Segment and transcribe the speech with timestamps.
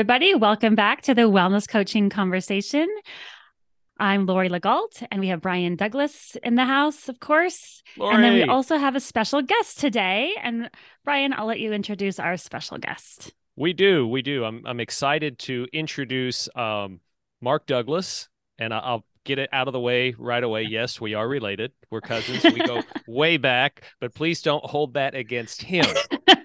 [0.00, 0.34] Everybody.
[0.34, 2.88] Welcome back to the Wellness Coaching Conversation.
[3.98, 7.82] I'm Lori Legault, and we have Brian Douglas in the house, of course.
[7.98, 8.14] Lori.
[8.14, 10.32] And then we also have a special guest today.
[10.42, 10.70] And
[11.04, 13.34] Brian, I'll let you introduce our special guest.
[13.56, 14.08] We do.
[14.08, 14.42] We do.
[14.42, 17.00] I'm, I'm excited to introduce um,
[17.42, 20.62] Mark Douglas, and I'll get it out of the way right away.
[20.62, 21.72] Yes, we are related.
[21.90, 22.42] We're cousins.
[22.42, 25.84] We go way back, but please don't hold that against him.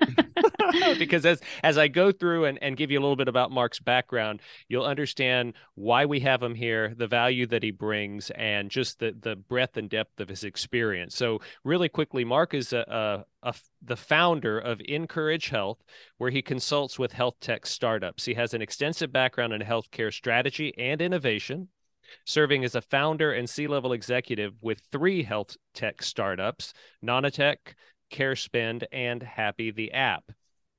[1.00, 3.80] because as as I go through and, and give you a little bit about Mark's
[3.80, 8.99] background, you'll understand why we have him here, the value that he brings, and just
[8.99, 11.16] the the breadth and depth of his experience.
[11.16, 15.84] So really quickly, Mark is a, a, a the founder of Encourage Health,
[16.18, 18.26] where he consults with health tech startups.
[18.26, 21.70] He has an extensive background in healthcare strategy and innovation
[22.26, 27.74] serving as a founder and C level executive with three health tech startups Nonatech,
[28.12, 30.32] CareSpend, and Happy the app.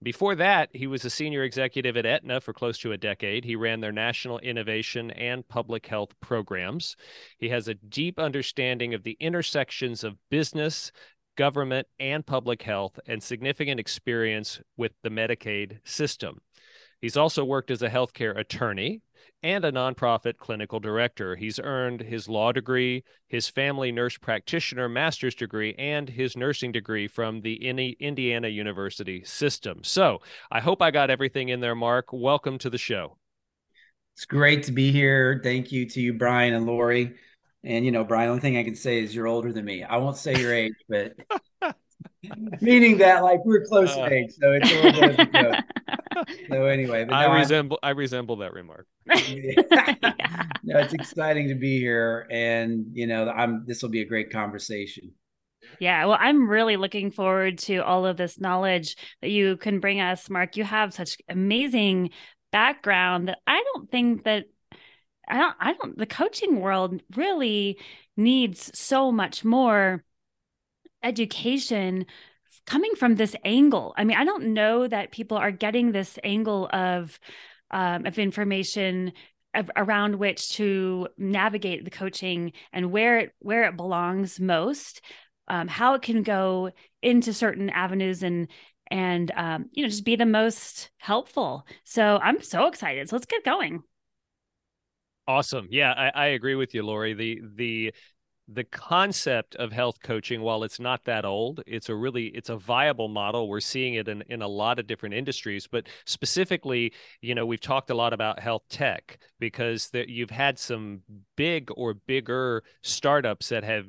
[0.06, 3.44] Before that, he was a senior executive at Aetna for close to a decade.
[3.44, 6.94] He ran their national innovation and public health programs.
[7.38, 10.92] He has a deep understanding of the intersections of business,
[11.36, 16.38] government, and public health, and significant experience with the Medicaid system.
[17.00, 19.02] He's also worked as a healthcare attorney
[19.42, 21.36] and a nonprofit clinical director.
[21.36, 27.08] He's earned his law degree, his family nurse practitioner master's degree, and his nursing degree
[27.08, 29.80] from the Indiana University system.
[29.82, 32.12] So I hope I got everything in there, Mark.
[32.12, 33.18] Welcome to the show.
[34.14, 35.40] It's great to be here.
[35.42, 37.14] Thank you to you, Brian and Lori.
[37.64, 39.82] And you know, Brian, the only thing I can say is you're older than me.
[39.82, 41.14] I won't say your age, but
[42.60, 45.64] meaning that like we're close uh, age, so it's a little bit of a joke.
[46.48, 48.86] So anyway, no, I resemble I'm, I resemble that remark.
[49.06, 50.46] yeah.
[50.62, 54.30] No, it's exciting to be here, and you know, I'm this will be a great
[54.30, 55.12] conversation.
[55.80, 60.00] Yeah, well, I'm really looking forward to all of this knowledge that you can bring
[60.00, 60.56] us, Mark.
[60.56, 62.10] You have such amazing
[62.52, 64.44] background that I don't think that
[65.28, 67.78] I don't I don't the coaching world really
[68.16, 70.04] needs so much more
[71.02, 72.06] education
[72.66, 73.94] coming from this angle.
[73.96, 77.18] I mean, I don't know that people are getting this angle of
[77.70, 79.12] um, of information
[79.54, 85.00] of, around which to navigate the coaching and where it where it belongs most,
[85.48, 86.70] um, how it can go
[87.02, 88.48] into certain avenues and
[88.90, 91.66] and um, you know just be the most helpful.
[91.84, 93.08] So I'm so excited.
[93.08, 93.82] So let's get going.
[95.28, 95.66] Awesome.
[95.70, 97.14] Yeah, I, I agree with you, Lori.
[97.14, 97.94] The the
[98.48, 102.56] the concept of health coaching while it's not that old it's a really it's a
[102.56, 103.48] viable model.
[103.48, 107.60] We're seeing it in, in a lot of different industries but specifically you know we've
[107.60, 111.00] talked a lot about health tech because the, you've had some
[111.36, 113.86] big or bigger startups that have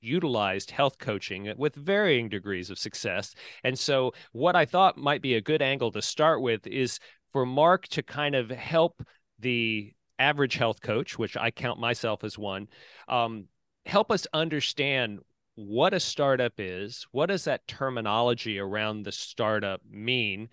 [0.00, 3.36] utilized health coaching with varying degrees of success.
[3.62, 6.98] And so what i thought might be a good angle to start with is
[7.32, 9.02] for mark to kind of help
[9.38, 12.68] the average health coach, which I count myself as one,
[13.08, 13.46] um,
[13.86, 15.20] help us understand
[15.54, 20.48] what a startup is, what does that terminology around the startup mean,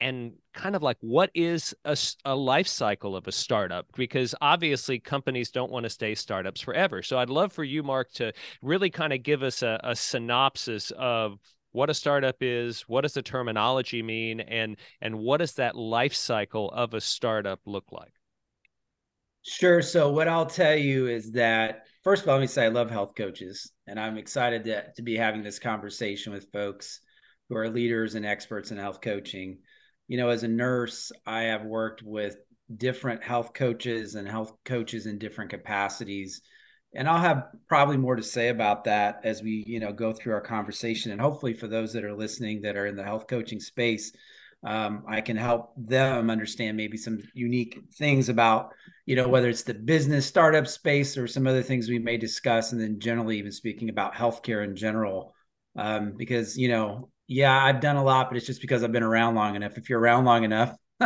[0.00, 3.86] and kind of like what is a, a life cycle of a startup?
[3.96, 7.02] Because obviously companies don't want to stay startups forever.
[7.02, 10.92] So i'd love for you mark to really kind of give us a, a synopsis
[10.96, 11.38] of
[11.72, 16.14] what a startup is what does the terminology mean and and what does that life
[16.14, 18.12] cycle of a startup look like?
[19.42, 19.80] Sure.
[19.82, 22.90] So what I'll tell you is that first of all, let me say I love
[22.90, 27.00] health coaches, and I'm excited to, to be having this conversation with folks
[27.50, 29.58] who are leaders and experts in health coaching.
[30.06, 32.38] You know, as a nurse, I have worked with
[32.74, 36.40] different health coaches and health coaches in different capacities.
[36.94, 40.32] And I'll have probably more to say about that as we, you know, go through
[40.32, 41.12] our conversation.
[41.12, 44.12] And hopefully for those that are listening that are in the health coaching space,
[44.64, 48.72] um, I can help them understand maybe some unique things about,
[49.06, 52.72] you know, whether it's the business startup space or some other things we may discuss,
[52.72, 55.34] and then generally even speaking about healthcare in general.
[55.76, 59.02] Um, because you know, yeah, I've done a lot, but it's just because I've been
[59.02, 59.78] around long enough.
[59.78, 60.74] If you're around long enough,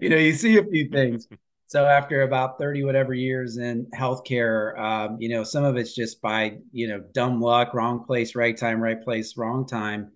[0.00, 1.28] you know, you see a few things.
[1.68, 6.20] So after about 30 whatever years in healthcare, um, you know, some of it's just
[6.20, 10.10] by, you know, dumb luck, wrong place, right time, right place, wrong time.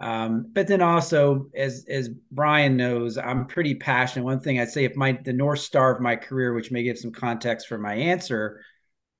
[0.00, 4.24] Um, but then also, as as Brian knows, I'm pretty passionate.
[4.24, 6.98] One thing I'd say, if my the north star of my career, which may give
[6.98, 8.62] some context for my answer,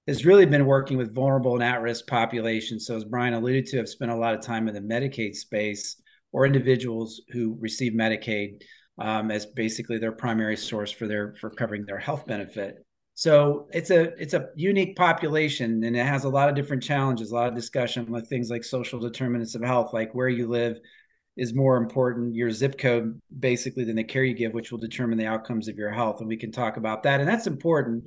[0.06, 2.86] has really been working with vulnerable and at-risk populations.
[2.86, 6.00] So, as Brian alluded to, I've spent a lot of time in the Medicaid space
[6.32, 8.62] or individuals who receive Medicaid
[8.98, 12.84] um, as basically their primary source for their for covering their health benefit.
[13.20, 17.30] So it's a it's a unique population and it has a lot of different challenges,
[17.30, 20.78] a lot of discussion with things like social determinants of health, like where you live
[21.36, 25.18] is more important, your zip code basically than the care you give, which will determine
[25.18, 26.20] the outcomes of your health.
[26.20, 27.20] And we can talk about that.
[27.20, 28.04] And that's important,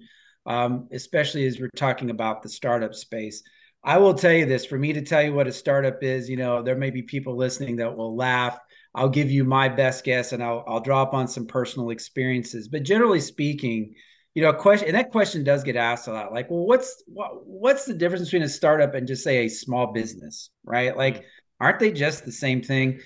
[0.47, 3.43] um, especially as we're talking about the startup space.
[3.83, 6.37] I will tell you this for me to tell you what a startup is, you
[6.37, 8.57] know, there may be people listening that will laugh.
[8.95, 12.67] I'll give you my best guess and I'll, I'll drop on some personal experiences.
[12.67, 13.93] But generally speaking,
[14.33, 16.33] you know, a question, and that question does get asked a lot.
[16.33, 19.93] Like, well, what's what, what's the difference between a startup and just say a small
[19.93, 20.95] business, right?
[20.95, 21.63] Like, mm-hmm.
[21.63, 22.99] aren't they just the same thing?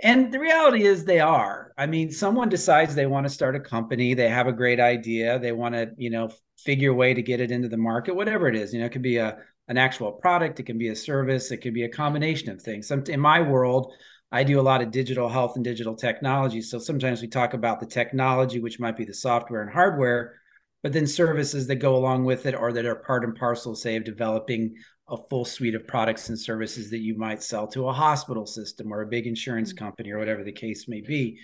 [0.00, 1.72] And the reality is they are.
[1.76, 5.40] I mean, someone decides they want to start a company, they have a great idea,
[5.40, 8.46] they want to, you know, figure a way to get it into the market, whatever
[8.46, 8.72] it is.
[8.72, 9.38] You know, it could be a
[9.68, 12.88] an actual product, it can be a service, it could be a combination of things.
[12.88, 13.92] Some, in my world,
[14.32, 16.62] I do a lot of digital health and digital technology.
[16.62, 20.36] So sometimes we talk about the technology, which might be the software and hardware,
[20.88, 23.96] but then services that go along with it or that are part and parcel, say,
[23.96, 24.74] of developing
[25.10, 28.90] a full suite of products and services that you might sell to a hospital system
[28.90, 29.84] or a big insurance mm-hmm.
[29.84, 31.40] company or whatever the case may be.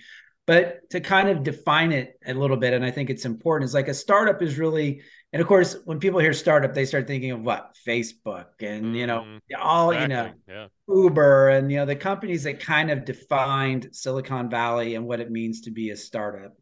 [0.47, 3.75] But to kind of define it a little bit, and I think it's important, is
[3.75, 7.29] like a startup is really, and of course, when people hear startup, they start thinking
[7.29, 8.95] of what Facebook and mm-hmm.
[8.95, 9.61] you know mm-hmm.
[9.61, 10.01] all exactly.
[10.01, 10.67] you know yeah.
[10.87, 15.29] Uber and you know the companies that kind of defined Silicon Valley and what it
[15.29, 16.53] means to be a startup.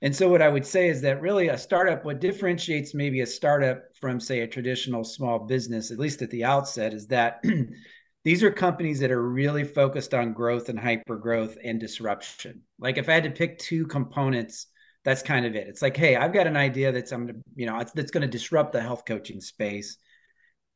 [0.00, 3.26] And so, what I would say is that really a startup, what differentiates maybe a
[3.26, 7.42] startup from, say, a traditional small business, at least at the outset, is that
[8.24, 12.62] these are companies that are really focused on growth and hyper growth and disruption.
[12.78, 14.66] Like, if I had to pick two components,
[15.04, 15.66] that's kind of it.
[15.66, 18.28] It's like, hey, I've got an idea that's I'm gonna, you know, that's going to
[18.28, 19.96] disrupt the health coaching space.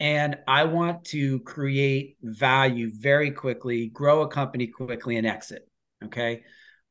[0.01, 5.69] And I want to create value very quickly, grow a company quickly, and exit.
[6.05, 6.43] Okay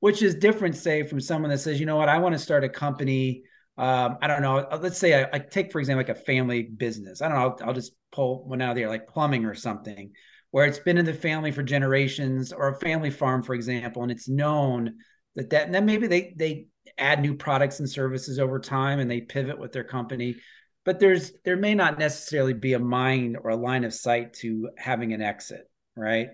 [0.02, 2.64] which is different, say, from someone that says, you know what, I want to start
[2.64, 3.44] a company.
[3.78, 4.58] Um, I don't know.
[4.58, 7.22] Uh, let's say I, I, take, for example, like a family business.
[7.22, 7.44] I don't know.
[7.44, 10.12] I'll, I'll just pull one out of there, like plumbing or something,
[10.50, 14.12] where it's been in the family for generations, or a family farm, for example, and
[14.12, 14.96] it's known
[15.36, 15.68] that that.
[15.68, 16.66] And then maybe they they
[16.98, 20.36] add new products and services over time, and they pivot with their company.
[20.84, 24.72] But there's there may not necessarily be a mind or a line of sight to
[24.78, 26.30] having an exit, right?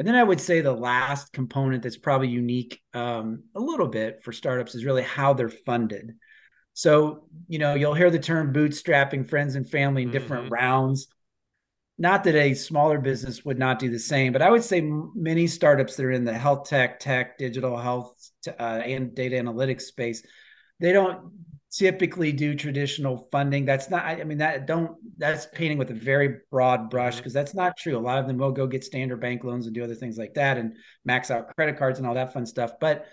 [0.00, 4.22] And then I would say the last component that's probably unique um, a little bit
[4.24, 6.14] for startups is really how they're funded.
[6.72, 10.54] So, you know, you'll hear the term bootstrapping friends and family in different mm-hmm.
[10.54, 11.08] rounds.
[11.98, 15.46] Not that a smaller business would not do the same, but I would say many
[15.46, 18.16] startups that are in the health tech, tech, digital health,
[18.48, 20.22] uh, and data analytics space,
[20.78, 21.30] they don't
[21.72, 23.64] typically do traditional funding.
[23.64, 27.38] That's not, I mean, that don't, that's painting with a very broad brush because mm-hmm.
[27.38, 27.96] that's not true.
[27.96, 30.34] A lot of them will go get standard bank loans and do other things like
[30.34, 30.74] that and
[31.04, 32.72] max out credit cards and all that fun stuff.
[32.80, 33.06] But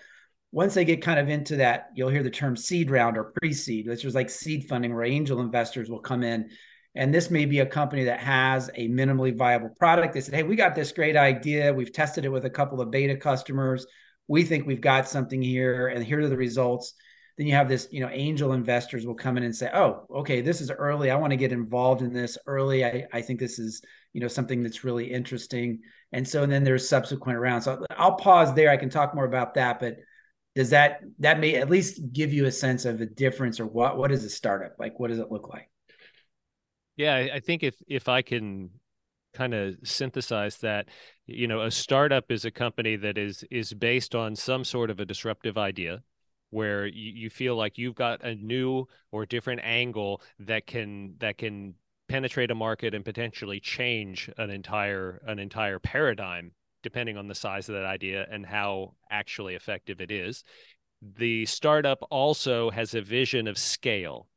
[0.50, 3.52] once they get kind of into that, you'll hear the term seed round or pre
[3.52, 6.50] seed, which is like seed funding where angel investors will come in.
[6.94, 10.14] And this may be a company that has a minimally viable product.
[10.14, 11.72] They said, Hey, we got this great idea.
[11.72, 13.86] We've tested it with a couple of beta customers.
[14.26, 16.94] We think we've got something here, and here are the results
[17.38, 20.40] then you have this you know angel investors will come in and say oh okay
[20.40, 21.10] this is early.
[21.10, 22.84] I want to get involved in this early.
[22.84, 23.80] I, I think this is
[24.12, 25.80] you know something that's really interesting.
[26.12, 27.64] And so and then there's subsequent rounds.
[27.64, 28.70] So i'll pause there.
[28.70, 29.96] I can talk more about that but
[30.54, 33.96] does that that may at least give you a sense of the difference or what
[33.96, 34.72] what is a startup?
[34.78, 35.70] Like what does it look like?
[36.96, 38.70] Yeah i think if if i can
[39.34, 40.88] kind of synthesize that
[41.26, 44.98] you know a startup is a company that is is based on some sort of
[44.98, 46.02] a disruptive idea
[46.50, 51.38] where you, you feel like you've got a new or different angle that can that
[51.38, 51.74] can
[52.08, 56.52] penetrate a market and potentially change an entire an entire paradigm
[56.82, 60.44] depending on the size of that idea and how actually effective it is.
[61.02, 64.28] The startup also has a vision of scale.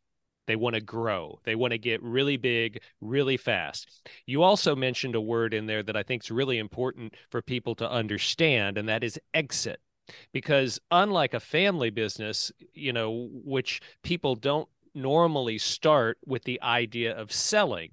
[0.48, 1.40] They want to grow.
[1.44, 4.10] They want to get really big really fast.
[4.26, 7.76] You also mentioned a word in there that i think is really important for people
[7.76, 9.80] to understand and that is exit
[10.34, 17.16] because unlike a family business you know which people don't normally start with the idea
[17.16, 17.92] of selling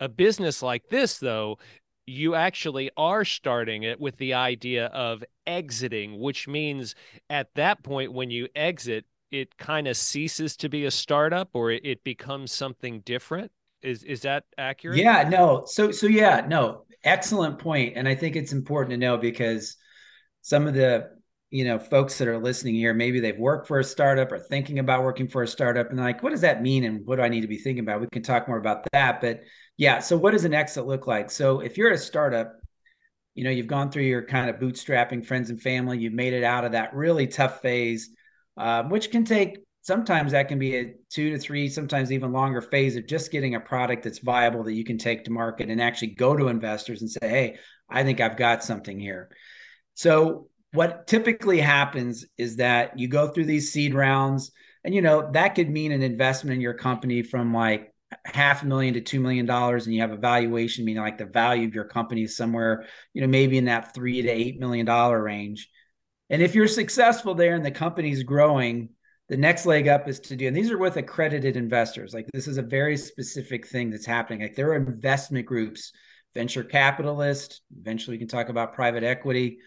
[0.00, 1.58] a business like this though
[2.06, 6.94] you actually are starting it with the idea of exiting which means
[7.28, 11.70] at that point when you exit it kind of ceases to be a startup or
[11.70, 13.50] it becomes something different.
[13.82, 14.98] Is is that accurate?
[14.98, 15.64] Yeah no.
[15.66, 16.84] So so yeah no.
[17.04, 19.76] Excellent point and i think it's important to know because
[20.42, 21.10] some of the
[21.50, 24.78] you know folks that are listening here maybe they've worked for a startup or thinking
[24.78, 27.28] about working for a startup and like what does that mean and what do i
[27.28, 28.00] need to be thinking about?
[28.00, 29.40] We can talk more about that but
[29.76, 31.30] yeah so what does an exit look like?
[31.30, 32.54] So if you're a startup
[33.34, 36.42] you know you've gone through your kind of bootstrapping friends and family you've made it
[36.42, 38.10] out of that really tough phase
[38.56, 42.60] uh, which can take sometimes that can be a two to three sometimes even longer
[42.60, 45.80] phase of just getting a product that's viable that you can take to market and
[45.80, 47.56] actually go to investors and say hey
[47.88, 49.30] i think i've got something here
[49.98, 54.52] so what typically happens is that you go through these seed rounds,
[54.84, 57.92] and you know that could mean an investment in your company from like
[58.24, 61.24] half a million to two million dollars, and you have a valuation, meaning like the
[61.24, 64.86] value of your company is somewhere, you know, maybe in that three to eight million
[64.86, 65.68] dollar range.
[66.30, 68.90] And if you're successful there and the company's growing,
[69.28, 72.14] the next leg up is to do, and these are with accredited investors.
[72.14, 74.42] Like this is a very specific thing that's happening.
[74.42, 75.90] Like there are investment groups,
[76.36, 77.62] venture capitalists.
[77.80, 79.58] Eventually, we can talk about private equity.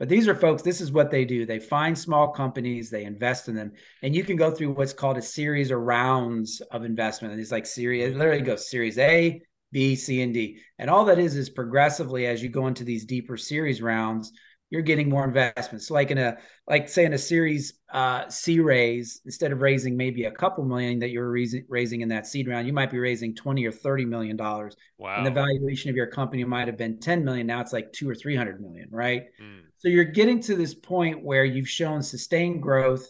[0.00, 1.44] But these are folks, this is what they do.
[1.44, 3.72] They find small companies, they invest in them.
[4.02, 7.32] And you can go through what's called a series or rounds of investment.
[7.32, 9.42] And it's like series, it literally goes series A,
[9.72, 10.58] B, C, and D.
[10.78, 14.32] And all that is is progressively as you go into these deeper series rounds,
[14.70, 15.88] you're getting more investments.
[15.88, 19.96] So like in a like say in a series uh, C raise, instead of raising
[19.96, 22.98] maybe a couple million that you're raising, raising in that seed round, you might be
[22.98, 24.76] raising 20 or 30 million dollars.
[24.96, 25.16] Wow.
[25.16, 27.48] And the valuation of your company might have been 10 million.
[27.48, 29.24] Now it's like two or 300 million, right?
[29.42, 29.62] Mm.
[29.78, 33.06] So you're getting to this point where you've shown sustained growth.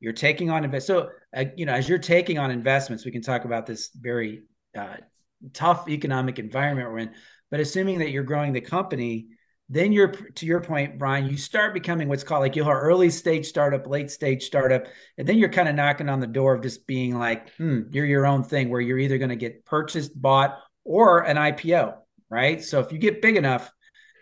[0.00, 0.86] You're taking on invest.
[0.86, 4.44] So uh, you know, as you're taking on investments, we can talk about this very
[4.76, 4.96] uh,
[5.52, 7.10] tough economic environment we're in.
[7.50, 9.26] But assuming that you're growing the company,
[9.72, 13.46] then you're to your point brian you start becoming what's called like you'll early stage
[13.46, 14.86] startup late stage startup
[15.16, 18.04] and then you're kind of knocking on the door of just being like hmm you're
[18.04, 21.94] your own thing where you're either going to get purchased bought or an ipo
[22.32, 22.64] right?
[22.64, 23.70] So if you get big enough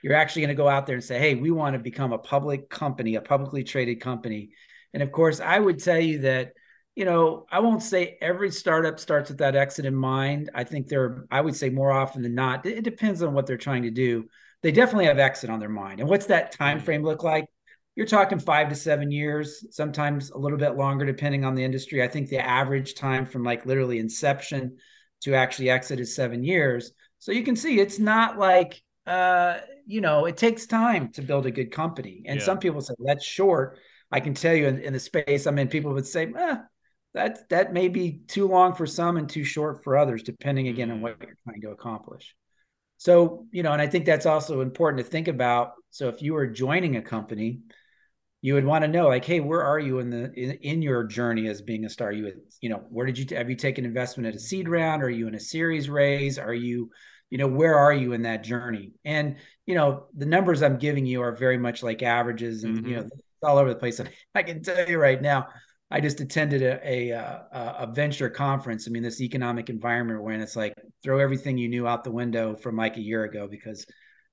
[0.02, 2.18] you're actually going to go out there and say hey we want to become a
[2.18, 4.50] public company a publicly traded company.
[4.94, 6.52] And of course i would tell you that
[6.94, 10.50] you know i won't say every startup starts with that exit in mind.
[10.54, 13.56] I think they're i would say more often than not it depends on what they're
[13.56, 14.28] trying to do
[14.62, 16.00] they definitely have exit on their mind.
[16.00, 16.84] And what's that time mm-hmm.
[16.84, 17.46] frame look like?
[17.96, 22.02] You're talking five to seven years, sometimes a little bit longer, depending on the industry.
[22.02, 24.78] I think the average time from like literally inception
[25.22, 26.92] to actually exit is seven years.
[27.18, 31.46] So you can see it's not like uh, you know, it takes time to build
[31.46, 32.22] a good company.
[32.26, 32.46] And yeah.
[32.46, 33.78] some people say that's short.
[34.12, 36.56] I can tell you in, in the space I'm in, people would say, eh,
[37.14, 40.88] that that may be too long for some and too short for others, depending again
[40.88, 40.98] mm-hmm.
[40.98, 42.36] on what you're trying to accomplish.
[43.00, 45.72] So, you know, and I think that's also important to think about.
[45.88, 47.60] So if you were joining a company,
[48.42, 51.04] you would want to know like, hey, where are you in the in, in your
[51.04, 52.12] journey as being a star?
[52.12, 55.02] You would, you know, where did you have you taken investment at a seed round?
[55.02, 56.38] Are you in a series raise?
[56.38, 56.90] Are you,
[57.30, 58.92] you know, where are you in that journey?
[59.02, 62.86] And you know, the numbers I'm giving you are very much like averages and mm-hmm.
[62.86, 63.08] you know,
[63.42, 63.98] all over the place.
[63.98, 65.46] And I can tell you right now,
[65.90, 68.86] I just attended a, a, a, a venture conference.
[68.86, 72.54] I mean, this economic environment when it's like throw everything you knew out the window
[72.54, 73.86] from like a year ago because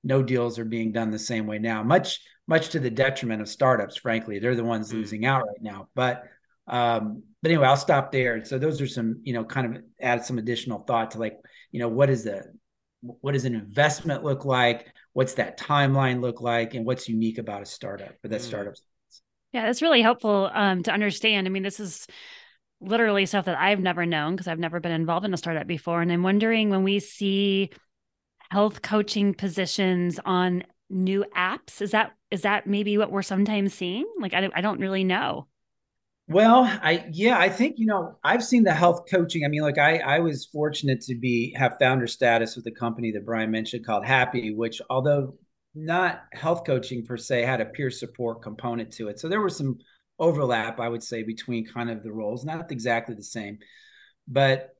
[0.04, 1.82] no deals are being done the same way now.
[1.82, 3.96] Much much to the detriment of startups.
[3.96, 4.94] Frankly, they're the ones mm.
[4.94, 5.88] losing out right now.
[5.94, 6.24] But
[6.68, 8.44] um, but anyway, I'll stop there.
[8.44, 11.38] So those are some you know kind of add some additional thought to like
[11.72, 12.44] you know what is the
[13.00, 14.92] what does an investment look like?
[15.12, 16.74] What's that timeline look like?
[16.74, 18.44] And what's unique about a startup for that mm.
[18.44, 18.82] startups
[19.52, 21.46] yeah, that's really helpful um, to understand.
[21.46, 22.06] I mean, this is
[22.80, 26.00] literally stuff that I've never known because I've never been involved in a startup before.
[26.00, 27.70] And I'm wondering when we see
[28.50, 34.06] health coaching positions on new apps, is that is that maybe what we're sometimes seeing?
[34.20, 35.46] Like, I, I don't really know.
[36.28, 39.46] Well, I yeah, I think you know I've seen the health coaching.
[39.46, 43.12] I mean, like I I was fortunate to be have founder status with a company
[43.12, 45.38] that Brian mentioned called Happy, which although
[45.74, 49.18] not health coaching per se had a peer support component to it.
[49.20, 49.78] So there was some
[50.18, 53.58] overlap, I would say, between kind of the roles, not exactly the same.
[54.26, 54.70] But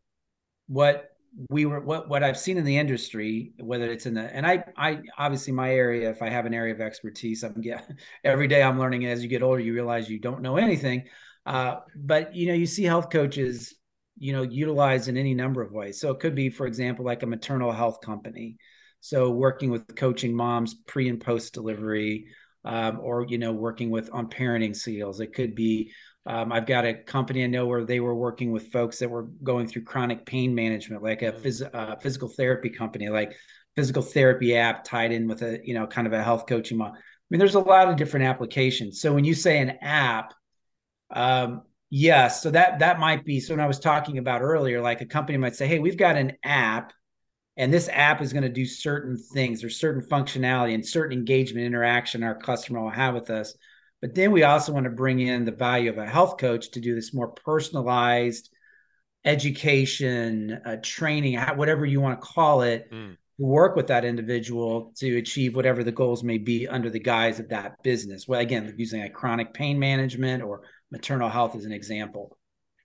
[0.67, 1.11] what
[1.51, 4.65] we were what what I've seen in the industry, whether it's in the and I
[4.77, 7.89] I obviously my area, if I have an area of expertise, I'm get
[8.25, 9.07] every day I'm learning.
[9.07, 11.05] As you get older, you realize you don't know anything.
[11.47, 13.75] Uh, but you know, you see health coaches,
[14.19, 16.01] you know, utilized in any number of ways.
[16.01, 18.59] So it could be, for example, like a maternal health company
[19.01, 22.27] so working with coaching moms pre and post delivery,
[22.65, 25.21] um, or you know working with on parenting seals.
[25.21, 25.93] It could be
[26.29, 29.25] um, I've got a company I know where they were working with folks that were
[29.43, 33.35] going through chronic pain management, like a phys- uh, physical therapy company, like
[33.75, 36.95] physical therapy app tied in with a you know kind of a health coaching model.
[36.97, 37.01] I
[37.31, 39.01] mean, there's a lot of different applications.
[39.01, 40.35] So when you say an app,
[41.11, 43.41] um, yes, so that that might be.
[43.41, 46.17] So when I was talking about earlier, like a company might say, "Hey, we've got
[46.17, 46.93] an app
[47.59, 49.65] and this app is going to do certain things.
[49.65, 53.55] Or certain functionality and certain engagement interaction our customer will have with us.
[54.01, 56.81] But then we also want to bring in the value of a health coach to
[56.81, 58.49] do this more personalized
[59.25, 63.17] education uh, training whatever you want to call it mm.
[63.37, 67.49] work with that individual to achieve whatever the goals may be under the guise of
[67.49, 68.29] that business.
[68.29, 70.63] Well again using like chronic pain management or
[70.93, 72.38] maternal health as an example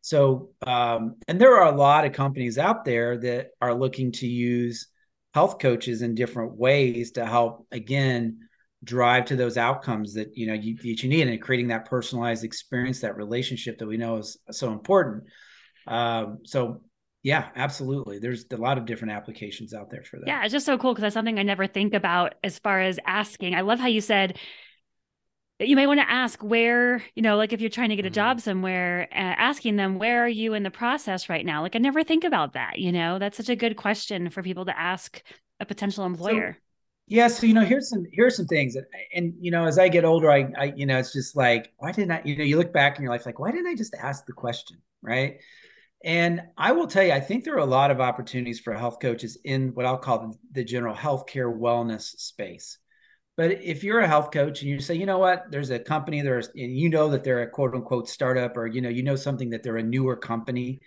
[0.04, 4.28] so, um, and there are a lot of companies out there that are looking to
[4.28, 4.90] use
[5.34, 8.50] health coaches in different ways to help, again,
[8.84, 12.44] drive to those outcomes that you know you, that you need and creating that personalized
[12.44, 15.24] experience that relationship that we know is so important.
[15.88, 16.82] Um, so
[17.24, 18.20] yeah absolutely.
[18.20, 20.28] There's a lot of different applications out there for that.
[20.28, 23.00] Yeah it's just so cool because that's something i never think about as far as
[23.08, 23.56] asking.
[23.56, 24.38] I love how you said
[25.68, 28.10] you may want to ask where you know like if you're trying to get a
[28.10, 28.44] job mm-hmm.
[28.44, 32.04] somewhere uh, asking them where are you in the process right now like i never
[32.04, 35.22] think about that you know that's such a good question for people to ask
[35.60, 36.60] a potential employer so,
[37.08, 39.90] yeah, so you know, here's some here's some things, that, and you know, as I
[39.90, 42.22] get older, I, I you know, it's just like, why didn't I?
[42.24, 44.32] You know, you look back in your life, like, why didn't I just ask the
[44.32, 45.40] question, right?
[46.04, 49.00] And I will tell you, I think there are a lot of opportunities for health
[49.02, 52.78] coaches in what I'll call the, the general healthcare wellness space.
[53.36, 56.22] But if you're a health coach and you say, you know what, there's a company,
[56.22, 59.16] there's, and you know that they're a quote unquote startup, or you know, you know
[59.16, 60.82] something that they're a newer company,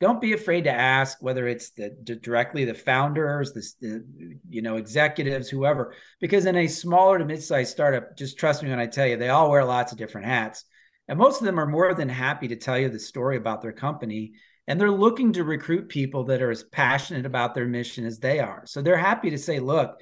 [0.00, 4.60] don't be afraid to ask whether it's the, the directly the founders the, the, you
[4.60, 8.86] know executives whoever because in a smaller to mid-sized startup just trust me when i
[8.86, 10.64] tell you they all wear lots of different hats.
[11.06, 13.72] And most of them are more than happy to tell you the story about their
[13.72, 14.32] company
[14.66, 18.40] and they're looking to recruit people that are as passionate about their mission as they
[18.40, 18.62] are.
[18.64, 20.00] So they're happy to say look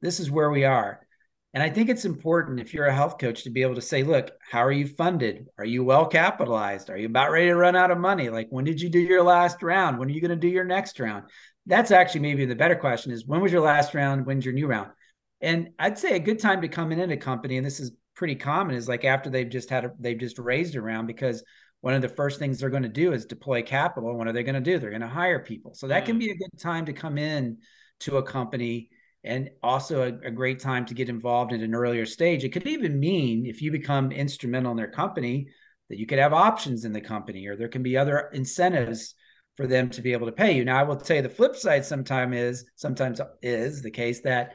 [0.00, 1.00] this is where we are
[1.54, 4.02] and I think it's important if you're a health coach to be able to say,
[4.02, 5.48] look, how are you funded?
[5.58, 6.88] Are you well capitalized?
[6.88, 8.30] Are you about ready to run out of money?
[8.30, 9.98] Like, when did you do your last round?
[9.98, 11.24] When are you going to do your next round?
[11.66, 14.24] That's actually maybe the better question is when was your last round?
[14.24, 14.90] When's your new round?
[15.42, 17.92] And I'd say a good time to come in at a company, and this is
[18.14, 21.44] pretty common, is like after they've just had a, they've just raised a round because
[21.82, 24.08] one of the first things they're going to do is deploy capital.
[24.08, 24.78] And what are they going to do?
[24.78, 25.74] They're going to hire people.
[25.74, 26.20] So that can mm.
[26.20, 27.58] be a good time to come in
[28.00, 28.88] to a company
[29.24, 32.44] and also a, a, great time to get involved at an earlier stage.
[32.44, 35.48] It could even mean if you become instrumental in their company
[35.88, 39.14] that you could have options in the company or there can be other incentives
[39.56, 40.64] for them to be able to pay you.
[40.64, 44.54] Now I will tell you the flip side sometimes is sometimes is the case that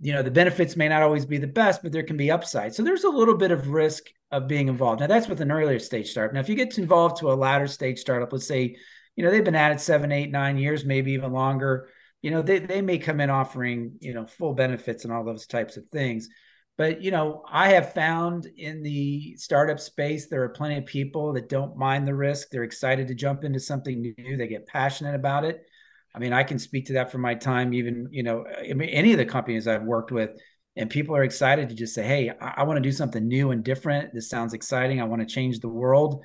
[0.00, 2.74] you know the benefits may not always be the best, but there can be upside.
[2.74, 5.00] So there's a little bit of risk of being involved.
[5.00, 6.34] Now that's with an earlier stage startup.
[6.34, 8.76] Now if you get involved to a latter stage startup, let's say,
[9.14, 11.88] you know, they've been at it seven, eight, nine years, maybe even longer
[12.26, 15.46] you know they, they may come in offering you know full benefits and all those
[15.46, 16.28] types of things.
[16.76, 21.34] But you know i have found in the startup space there are plenty of people
[21.34, 22.48] that don't mind the risk.
[22.50, 24.36] They're excited to jump into something new.
[24.36, 25.64] They get passionate about it.
[26.16, 29.18] I mean i can speak to that from my time even you know any of
[29.18, 30.30] the companies i've worked with
[30.74, 33.52] and people are excited to just say hey i, I want to do something new
[33.52, 34.12] and different.
[34.12, 35.00] This sounds exciting.
[35.00, 36.24] I want to change the world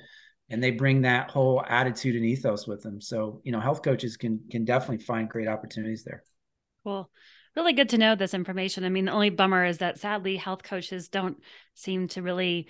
[0.52, 3.00] and they bring that whole attitude and ethos with them.
[3.00, 6.22] So, you know, health coaches can can definitely find great opportunities there.
[6.84, 7.10] Cool.
[7.56, 8.84] Really good to know this information.
[8.84, 11.38] I mean, the only bummer is that sadly health coaches don't
[11.74, 12.68] seem to really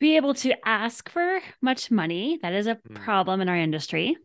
[0.00, 2.38] be able to ask for much money.
[2.42, 2.94] That is a mm.
[2.96, 4.16] problem in our industry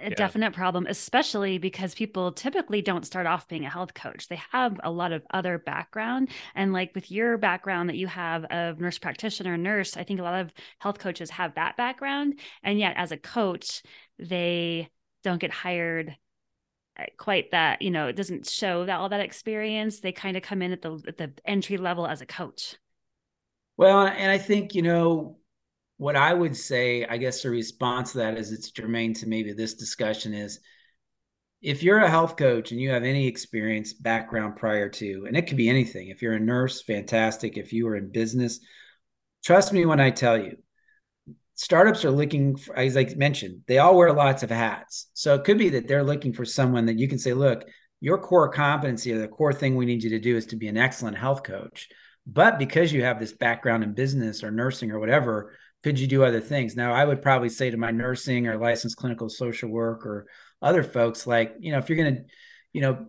[0.00, 0.14] a yeah.
[0.14, 4.28] definite problem, especially because people typically don't start off being a health coach.
[4.28, 6.30] They have a lot of other background.
[6.54, 10.22] And like with your background that you have of nurse practitioner, nurse, I think a
[10.22, 12.40] lot of health coaches have that background.
[12.62, 13.82] And yet, as a coach,
[14.18, 14.88] they
[15.22, 16.16] don't get hired
[16.96, 20.00] eh, quite that, you know, it doesn't show that all that experience.
[20.00, 22.76] They kind of come in at the at the entry level as a coach.
[23.76, 25.38] Well, and I think, you know,
[26.00, 29.52] what I would say, I guess, the response to that is it's germane to maybe
[29.52, 30.58] this discussion is
[31.60, 35.46] if you're a health coach and you have any experience background prior to, and it
[35.46, 37.58] could be anything, if you're a nurse, fantastic.
[37.58, 38.60] If you were in business,
[39.44, 40.56] trust me when I tell you,
[41.54, 45.10] startups are looking for, as I mentioned, they all wear lots of hats.
[45.12, 47.64] So it could be that they're looking for someone that you can say, look,
[48.00, 50.68] your core competency or the core thing we need you to do is to be
[50.68, 51.90] an excellent health coach.
[52.26, 56.24] But because you have this background in business or nursing or whatever, could you do
[56.24, 56.76] other things?
[56.76, 60.26] Now, I would probably say to my nursing or licensed clinical social work or
[60.60, 62.22] other folks, like, you know, if you're going to,
[62.72, 63.06] you know,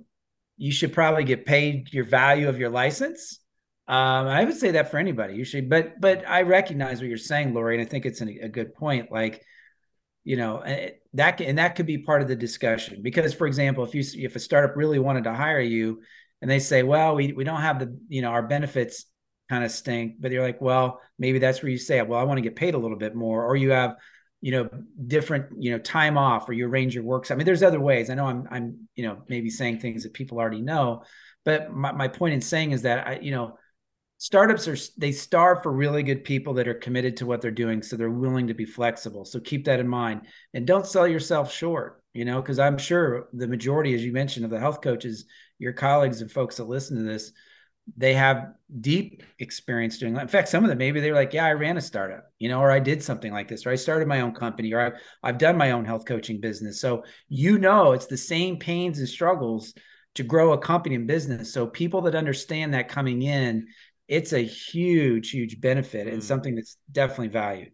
[0.58, 3.40] you should probably get paid your value of your license.
[3.88, 5.34] Um, I would say that for anybody.
[5.34, 8.30] You should, but but I recognize what you're saying, Lori, and I think it's an,
[8.42, 9.12] a good point.
[9.12, 9.44] Like,
[10.24, 13.84] you know, eh, that and that could be part of the discussion because, for example,
[13.84, 16.04] if you if a startup really wanted to hire you,
[16.42, 19.06] and they say, well, we we don't have the you know our benefits
[19.52, 20.16] kind of stink.
[20.22, 22.74] But you're like, well, maybe that's where you say, well, I want to get paid
[22.74, 23.98] a little bit more, or you have,
[24.40, 24.70] you know,
[25.06, 27.30] different, you know, time off, or you arrange your works.
[27.30, 28.10] I mean, there's other ways.
[28.10, 31.04] I know I'm, I'm, you know, maybe saying things that people already know,
[31.44, 33.58] but my, my point in saying is that I, you know,
[34.20, 37.84] startups are they starve for really good people that are committed to what they're doing,
[37.84, 39.26] so they're willing to be flexible.
[39.26, 40.22] So keep that in mind,
[40.54, 41.98] and don't sell yourself short.
[42.14, 45.26] You know, because I'm sure the majority, as you mentioned, of the health coaches,
[45.60, 47.32] your colleagues and folks that listen to this
[47.98, 50.22] they have deep experience doing that.
[50.22, 52.60] In fact, some of them maybe they're like, yeah, I ran a startup, you know,
[52.60, 55.38] or I did something like this, or I started my own company, or I've, I've
[55.38, 56.80] done my own health coaching business.
[56.80, 59.74] So you know, it's the same pains and struggles
[60.16, 61.54] to grow a company and business.
[61.54, 63.68] So people that understand that coming in,
[64.08, 66.24] it's a huge, huge benefit and mm.
[66.24, 67.72] something that's definitely valued.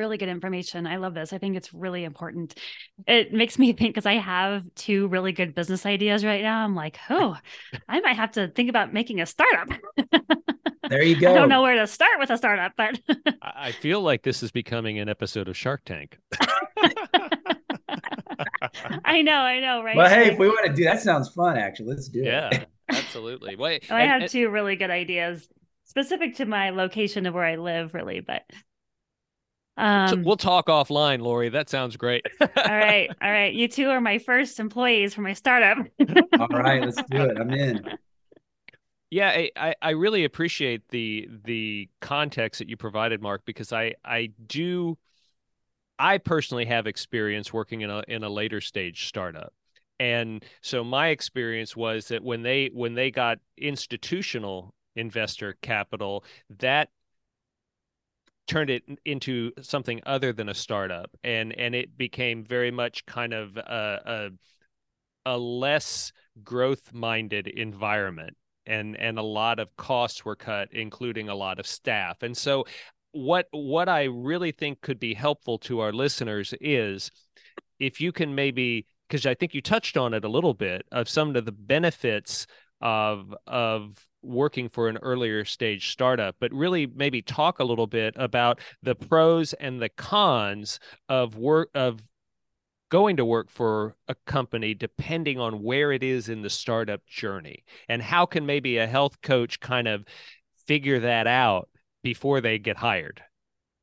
[0.00, 0.86] Really good information.
[0.86, 1.34] I love this.
[1.34, 2.54] I think it's really important.
[3.06, 6.64] It makes me think because I have two really good business ideas right now.
[6.64, 7.36] I'm like, oh,
[7.86, 9.68] I might have to think about making a startup.
[10.88, 11.30] There you go.
[11.30, 12.98] I don't know where to start with a startup, but
[13.42, 16.18] I feel like this is becoming an episode of Shark Tank.
[19.04, 19.96] I know, I know, right?
[19.96, 21.56] Well, hey, if we want to do that, sounds fun.
[21.56, 22.68] Actually, let's do yeah, it.
[22.90, 23.54] Yeah, absolutely.
[23.54, 25.46] Wait, oh, I and, have and, two really good ideas
[25.84, 28.42] specific to my location of where I live, really, but.
[29.76, 31.48] Um, we'll talk offline, Lori.
[31.48, 32.26] That sounds great.
[32.40, 33.08] all right.
[33.22, 33.54] All right.
[33.54, 35.78] You two are my first employees for my startup.
[36.38, 36.82] all right.
[36.82, 37.38] Let's do it.
[37.38, 37.84] I'm in.
[39.10, 44.30] Yeah, I, I really appreciate the the context that you provided, Mark, because I I
[44.46, 44.98] do
[45.98, 49.52] I personally have experience working in a in a later stage startup.
[49.98, 56.24] And so my experience was that when they when they got institutional investor capital,
[56.58, 56.88] that
[58.46, 63.32] turned it into something other than a startup and and it became very much kind
[63.32, 64.30] of a
[65.26, 71.28] a, a less growth minded environment and and a lot of costs were cut including
[71.28, 72.22] a lot of staff.
[72.22, 72.64] And so
[73.12, 77.10] what what i really think could be helpful to our listeners is
[77.80, 81.08] if you can maybe because i think you touched on it a little bit of
[81.08, 82.46] some of the benefits
[82.80, 88.14] of of working for an earlier stage startup but really maybe talk a little bit
[88.16, 90.78] about the pros and the cons
[91.08, 92.02] of work of
[92.90, 97.64] going to work for a company depending on where it is in the startup journey.
[97.88, 100.04] And how can maybe a health coach kind of
[100.66, 101.68] figure that out
[102.02, 103.22] before they get hired?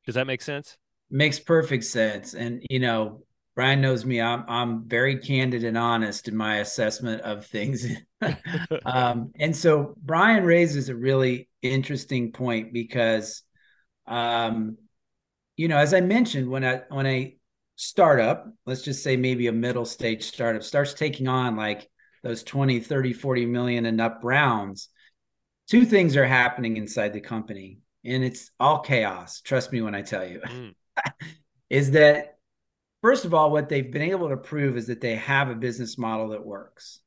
[0.06, 0.76] Does that make sense?
[1.10, 2.34] Makes perfect sense.
[2.34, 3.22] And you know
[3.58, 7.86] brian knows me i'm, I'm very candid and honest in my assessment of things
[8.86, 13.42] um, and so brian raises a really interesting point because
[14.06, 14.78] um,
[15.56, 17.34] you know as i mentioned when i when i
[17.78, 21.88] startup, let's just say maybe a middle stage startup, starts taking on like
[22.24, 24.88] those 20, 30, 40 million and up rounds,
[25.68, 27.78] two things are happening inside the company.
[28.04, 29.40] And it's all chaos.
[29.40, 30.40] Trust me when I tell you.
[30.40, 30.74] Mm.
[31.70, 32.37] is that
[33.02, 35.98] first of all, what they've been able to prove is that they have a business
[35.98, 37.00] model that works.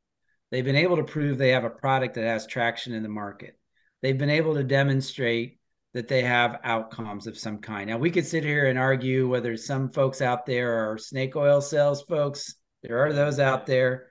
[0.52, 3.58] They've been able to prove they have a product that has traction in the market.
[4.02, 5.60] They've been able to demonstrate
[5.94, 7.90] that they have outcomes of some kind.
[7.90, 11.62] Now, we could sit here and argue whether some folks out there are snake oil
[11.62, 12.56] sales folks.
[12.82, 14.08] There are those out there.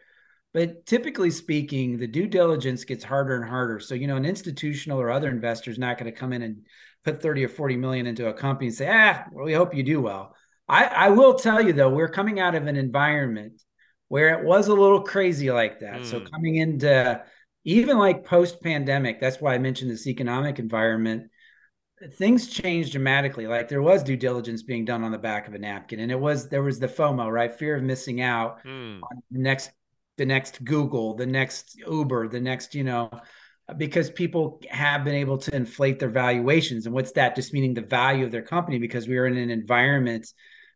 [0.52, 3.78] But typically speaking, the due diligence gets harder and harder.
[3.80, 6.66] So, you know, an institutional or other investor is not going to come in and
[7.04, 9.82] put 30 or 40 million into a company and say, ah, well, we hope you
[9.82, 10.34] do well.
[10.70, 13.60] I, I will tell you, though, we're coming out of an environment
[14.08, 16.00] where it was a little crazy like that.
[16.00, 16.06] Mm.
[16.06, 16.26] So, hmm.
[16.26, 17.22] coming into
[17.64, 21.30] even like post pandemic, that's why I mentioned this economic environment
[22.14, 23.46] things changed dramatically.
[23.46, 26.18] Like there was due diligence being done on the back of a napkin, and it
[26.18, 27.54] was there was the FOMO, right?
[27.54, 29.00] Fear of missing out mm.
[29.02, 29.70] on the next
[30.16, 33.10] the next Google, the next Uber, the next, you know,
[33.76, 36.84] because people have been able to inflate their valuations.
[36.84, 37.36] And what's that?
[37.36, 40.30] Just meaning the value of their company because we are in an environment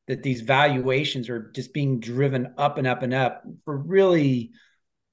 [0.07, 4.53] that these valuations are just being driven up and up and up for really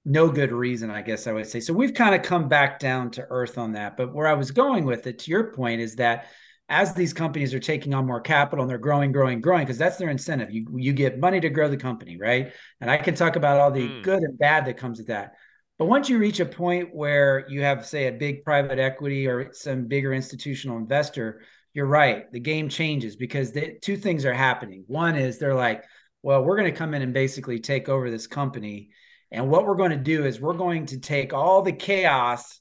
[0.03, 1.59] no good reason, I guess I would say.
[1.59, 3.97] So we've kind of come back down to earth on that.
[3.97, 6.27] But where I was going with it, to your point, is that
[6.67, 9.97] as these companies are taking on more capital and they're growing, growing, growing, because that's
[9.97, 10.51] their incentive.
[10.51, 12.53] You you get money to grow the company, right?
[12.79, 14.03] And I can talk about all the mm.
[14.03, 15.33] good and bad that comes with that.
[15.77, 19.51] But once you reach a point where you have, say, a big private equity or
[19.51, 21.41] some bigger institutional investor,
[21.73, 22.31] you're right.
[22.31, 24.83] The game changes because the, two things are happening.
[24.87, 25.83] One is they're like,
[26.23, 28.91] well, we're going to come in and basically take over this company
[29.31, 32.59] and what we're going to do is we're going to take all the chaos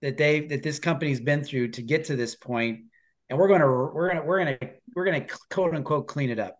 [0.00, 2.84] that they that this company's been through to get to this point,
[3.28, 6.06] and we're going to we're going to we're going to we're going to quote unquote
[6.06, 6.56] clean it up.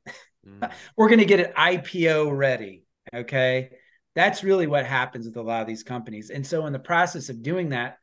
[0.46, 0.70] Mm.
[0.96, 2.82] we're going to get it IPO ready.
[3.14, 3.70] Okay,
[4.16, 6.30] that's really what happens with a lot of these companies.
[6.30, 7.98] And so in the process of doing that,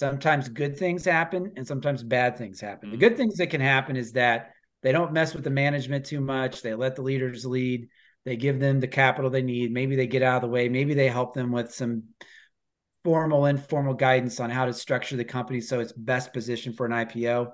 [0.00, 2.88] sometimes good things happen and sometimes bad things happen.
[2.88, 2.92] Mm.
[2.92, 4.50] The good things that can happen is that
[4.82, 6.62] they don't mess with the management too much.
[6.62, 7.88] They let the leaders lead
[8.24, 9.72] they give them the capital they need.
[9.72, 10.68] Maybe they get out of the way.
[10.68, 12.04] Maybe they help them with some
[13.02, 16.92] formal, informal guidance on how to structure the company so it's best positioned for an
[16.92, 17.52] IPO.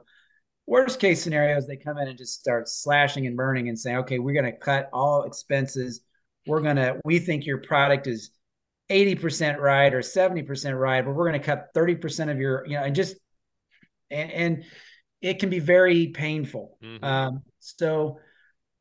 [0.67, 4.19] Worst case scenarios, they come in and just start slashing and burning and saying, okay,
[4.19, 6.01] we're going to cut all expenses.
[6.49, 8.31] We're going to, we think your product is
[8.91, 12.85] 80% right or 70% right, but we're going to cut 30% of your, you know,
[12.85, 13.17] and just,
[14.11, 14.65] and, and
[15.21, 16.79] it can be very painful.
[16.83, 17.05] Mm-hmm.
[17.05, 18.21] Um, so,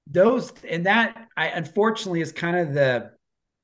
[0.07, 3.11] those and that I unfortunately is kind of the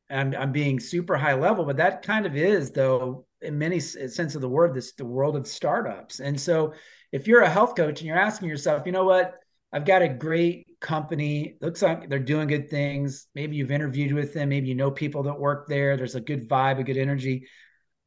[0.09, 4.35] I'm, I'm being super high level, but that kind of is though in many sense
[4.35, 6.19] of the word, this the world of startups.
[6.19, 6.73] And so
[7.11, 9.35] if you're a health coach and you're asking yourself, you know what,
[9.71, 11.57] I've got a great company.
[11.61, 13.27] Looks like they're doing good things.
[13.33, 14.49] Maybe you've interviewed with them.
[14.49, 15.95] Maybe you know people that work there.
[15.95, 17.47] There's a good vibe, a good energy.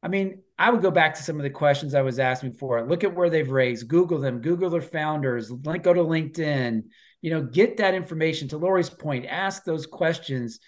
[0.03, 2.87] I mean, I would go back to some of the questions I was asking for.
[2.87, 3.87] Look at where they've raised.
[3.87, 4.41] Google them.
[4.41, 5.49] Google their founders.
[5.49, 6.83] Link, go to LinkedIn.
[7.21, 8.47] You know, get that information.
[8.49, 10.59] To Lori's point, ask those questions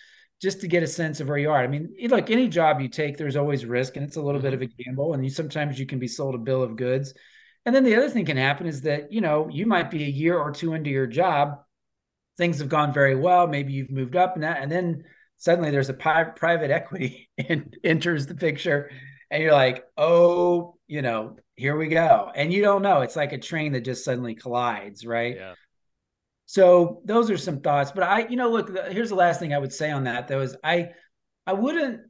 [0.41, 1.62] just to get a sense of where you are.
[1.62, 4.48] I mean, look, any job you take, there's always risk, and it's a little mm-hmm.
[4.48, 5.13] bit of a gamble.
[5.13, 7.13] And you sometimes you can be sold a bill of goods.
[7.65, 10.08] And then the other thing can happen is that you know you might be a
[10.08, 11.60] year or two into your job,
[12.38, 13.47] things have gone very well.
[13.47, 15.04] Maybe you've moved up, and that, and then
[15.38, 18.89] suddenly there's a pi- private equity and enters the picture
[19.30, 22.32] and you're like, oh, you know, here we go.
[22.34, 23.02] And you don't know.
[23.02, 25.36] It's like a train that just suddenly collides, right?
[25.36, 25.54] Yeah.
[26.45, 27.91] So those are some thoughts.
[27.91, 30.41] But I, you know, look, here's the last thing I would say on that though
[30.41, 30.91] is I
[31.45, 32.02] I wouldn't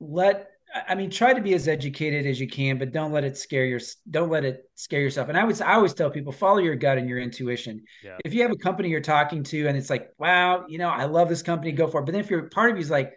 [0.00, 0.48] let
[0.88, 3.66] I mean, try to be as educated as you can, but don't let it scare
[3.66, 3.80] your
[4.10, 5.28] don't let it scare yourself.
[5.28, 7.84] And I would I always tell people follow your gut and your intuition.
[8.02, 8.16] Yeah.
[8.24, 11.04] If you have a company you're talking to and it's like, wow, you know, I
[11.04, 12.06] love this company, go for it.
[12.06, 13.12] But then if you're part of you's like,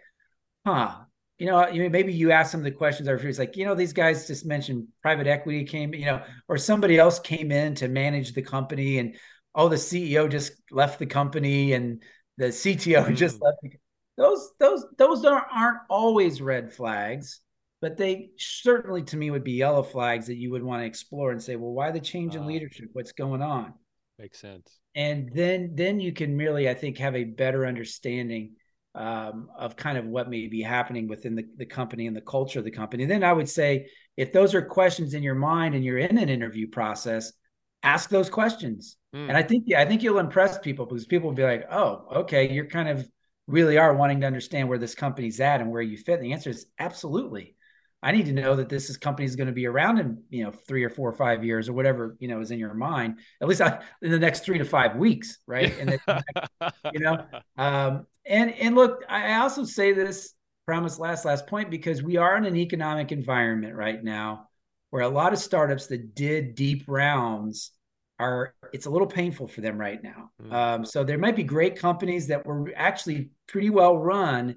[0.66, 0.96] huh,
[1.38, 3.64] you know, you maybe you ask some of the questions or if it's like, you
[3.64, 7.74] know, these guys just mentioned private equity came, you know, or somebody else came in
[7.76, 9.16] to manage the company and
[9.54, 12.02] oh, the CEO just left the company and
[12.36, 13.16] the CTO mm.
[13.16, 13.58] just left.
[13.62, 13.70] The,
[14.18, 17.40] those, those, those aren't, aren't always red flags,
[17.86, 21.30] but they certainly to me would be yellow flags that you would want to explore
[21.30, 22.88] and say, well, why the change in uh, leadership?
[22.94, 23.74] What's going on?
[24.18, 24.80] Makes sense.
[24.96, 28.54] And then, then you can really, I think, have a better understanding
[28.96, 32.58] um, of kind of what may be happening within the, the company and the culture
[32.58, 33.04] of the company.
[33.04, 36.18] And then I would say, if those are questions in your mind and you're in
[36.18, 37.32] an interview process,
[37.84, 38.96] ask those questions.
[39.14, 39.28] Mm.
[39.28, 42.08] And I think, yeah, I think you'll impress people because people will be like, oh,
[42.16, 43.08] okay, you're kind of
[43.46, 46.14] really are wanting to understand where this company's at and where you fit.
[46.14, 47.55] And the answer is absolutely.
[48.02, 50.44] I need to know that this is company is going to be around in you
[50.44, 53.18] know three or four or five years or whatever you know is in your mind.
[53.40, 55.74] At least I, in the next three to five weeks, right?
[55.78, 56.22] And then,
[56.92, 57.24] you know,
[57.56, 60.34] um, and and look, I also say this
[60.66, 64.48] promise last last point because we are in an economic environment right now
[64.90, 67.72] where a lot of startups that did deep rounds
[68.18, 70.30] are it's a little painful for them right now.
[70.42, 70.52] Mm.
[70.52, 74.56] Um, so there might be great companies that were actually pretty well run,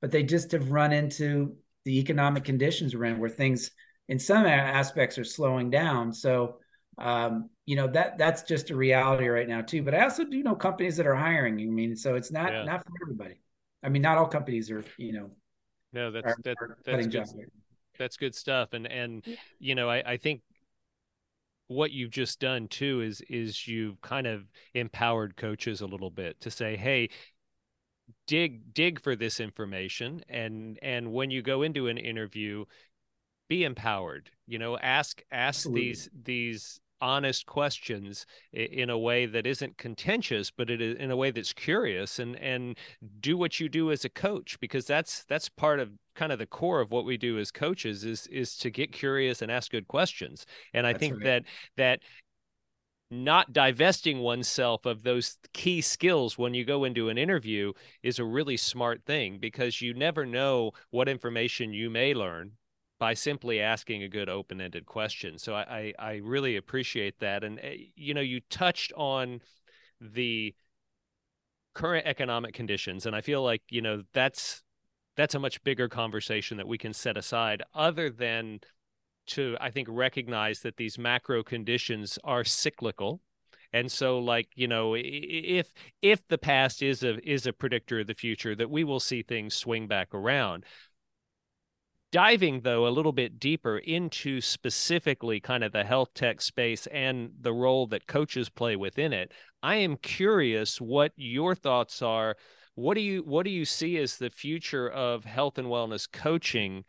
[0.00, 3.70] but they just have run into the economic conditions we're in, where things
[4.08, 6.12] in some aspects are slowing down.
[6.12, 6.56] So
[6.98, 9.82] um, you know that that's just a reality right now too.
[9.82, 11.60] But I also do know companies that are hiring.
[11.60, 12.64] I mean, so it's not yeah.
[12.64, 13.40] not for everybody.
[13.82, 15.30] I mean, not all companies are you know.
[15.92, 17.26] No, that's are, that, are that's good.
[17.98, 18.72] That's good stuff.
[18.72, 19.24] And and
[19.60, 20.42] you know, I, I think
[21.68, 24.44] what you've just done too is is you've kind of
[24.74, 27.10] empowered coaches a little bit to say, hey,
[28.26, 32.64] dig dig for this information and and when you go into an interview
[33.48, 35.80] be empowered you know ask ask Absolutely.
[35.82, 41.16] these these honest questions in a way that isn't contentious but it is in a
[41.16, 42.78] way that's curious and and
[43.20, 46.46] do what you do as a coach because that's that's part of kind of the
[46.46, 49.86] core of what we do as coaches is is to get curious and ask good
[49.86, 51.24] questions and i that's think right.
[51.24, 51.42] that
[51.76, 52.00] that
[53.10, 58.24] not divesting oneself of those key skills when you go into an interview is a
[58.24, 62.52] really smart thing because you never know what information you may learn
[62.98, 65.38] by simply asking a good open-ended question.
[65.38, 67.44] So I, I, I really appreciate that.
[67.44, 69.40] And eh, you know, you touched on
[70.00, 70.54] the
[71.74, 74.62] current economic conditions, and I feel like you know that's
[75.16, 78.60] that's a much bigger conversation that we can set aside, other than
[79.28, 83.20] to I think recognize that these macro conditions are cyclical.
[83.72, 88.06] And so like, you know, if if the past is a is a predictor of
[88.06, 90.64] the future that we will see things swing back around.
[92.12, 97.30] Diving though a little bit deeper into specifically kind of the health tech space and
[97.38, 102.36] the role that coaches play within it, I am curious what your thoughts are.
[102.76, 106.84] What do you what do you see as the future of health and wellness coaching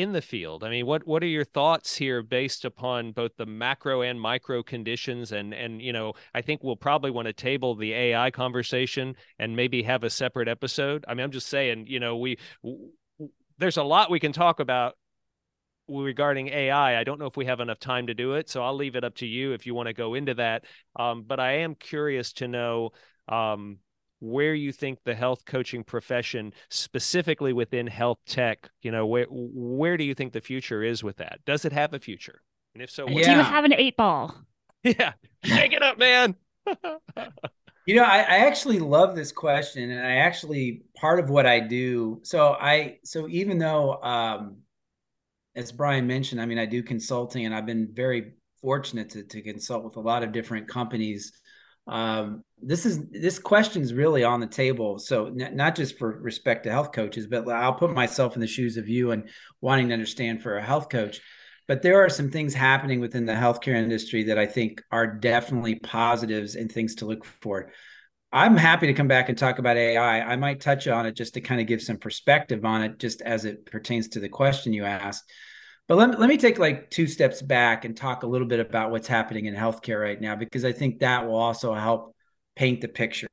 [0.00, 0.64] in the field.
[0.64, 4.62] I mean, what what are your thoughts here based upon both the macro and micro
[4.62, 5.32] conditions?
[5.32, 9.56] And and you know, I think we'll probably want to table the AI conversation and
[9.56, 11.04] maybe have a separate episode.
[11.08, 12.90] I mean, I'm just saying, you know, we w-
[13.58, 14.94] there's a lot we can talk about
[15.88, 16.98] regarding AI.
[16.98, 19.04] I don't know if we have enough time to do it, so I'll leave it
[19.04, 20.64] up to you if you want to go into that.
[20.96, 22.90] Um, but I am curious to know.
[23.28, 23.78] Um,
[24.20, 29.96] where you think the health coaching profession specifically within health tech you know where where
[29.96, 32.42] do you think the future is with that does it have a future
[32.74, 33.24] and if so yeah.
[33.24, 34.34] do you have an eight ball
[34.82, 35.12] yeah
[35.44, 36.36] shake it up man
[37.86, 41.58] You know, I, I, actually love this question, and I actually part of what I
[41.58, 42.20] do.
[42.22, 44.58] So I so even though, um,
[45.56, 49.42] as Brian mentioned, I mean, I do consulting, and I've been very fortunate to to
[49.42, 51.32] consult with a lot of different companies.
[51.90, 54.98] Um, this is this question is really on the table.
[55.00, 58.46] So n- not just for respect to health coaches, but I'll put myself in the
[58.46, 59.28] shoes of you and
[59.60, 61.20] wanting to understand for a health coach.
[61.66, 65.80] But there are some things happening within the healthcare industry that I think are definitely
[65.80, 67.72] positives and things to look for.
[68.32, 70.20] I'm happy to come back and talk about AI.
[70.20, 73.20] I might touch on it just to kind of give some perspective on it, just
[73.22, 75.24] as it pertains to the question you asked.
[75.90, 78.92] But let, let me take like two steps back and talk a little bit about
[78.92, 82.14] what's happening in healthcare right now, because I think that will also help
[82.54, 83.26] paint the picture.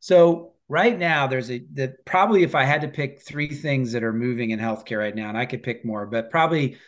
[0.00, 4.02] So right now, there's a that probably if I had to pick three things that
[4.02, 6.78] are moving in healthcare right now, and I could pick more, but probably,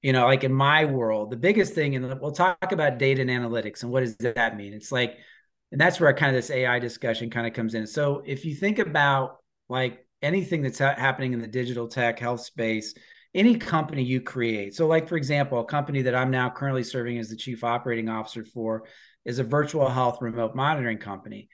[0.00, 3.28] you know, like in my world, the biggest thing, and we'll talk about data and
[3.28, 4.72] analytics and what does that mean?
[4.72, 5.18] It's like,
[5.72, 7.86] and that's where kind of this AI discussion kind of comes in.
[7.86, 12.40] So if you think about like anything that's ha- happening in the digital tech health
[12.40, 12.94] space,
[13.38, 14.74] any company you create.
[14.74, 18.08] So, like for example, a company that I'm now currently serving as the chief operating
[18.08, 18.84] officer for
[19.24, 21.48] is a virtual health remote monitoring company.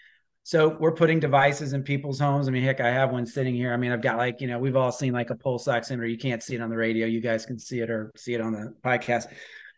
[0.46, 2.48] So we're putting devices in people's homes.
[2.48, 3.72] I mean, heck, I have one sitting here.
[3.72, 6.10] I mean, I've got like, you know, we've all seen like a pulse oximeter.
[6.10, 7.06] You can't see it on the radio.
[7.06, 9.28] You guys can see it or see it on the podcast.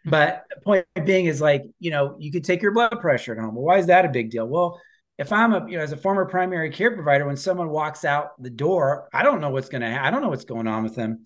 [0.05, 0.11] Hmm.
[0.11, 3.55] But point being is like, you know, you could take your blood pressure at home.
[3.55, 4.47] Well, why is that a big deal?
[4.47, 4.81] Well,
[5.19, 8.31] if I'm a, you know, as a former primary care provider, when someone walks out
[8.43, 10.83] the door, I don't know what's going to, ha- I don't know what's going on
[10.83, 11.25] with them.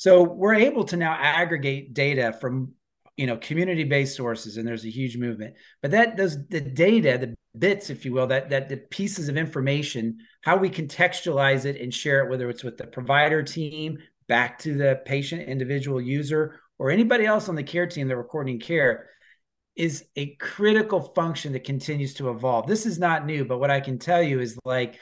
[0.00, 2.72] So we're able to now aggregate data from
[3.18, 5.56] you know community-based sources, and there's a huge movement.
[5.82, 9.36] But that does the data, the bits, if you will, that that the pieces of
[9.36, 14.58] information, how we contextualize it and share it, whether it's with the provider team, back
[14.60, 19.10] to the patient, individual user, or anybody else on the care team that recording care,
[19.76, 22.66] is a critical function that continues to evolve.
[22.66, 24.98] This is not new, but what I can tell you is like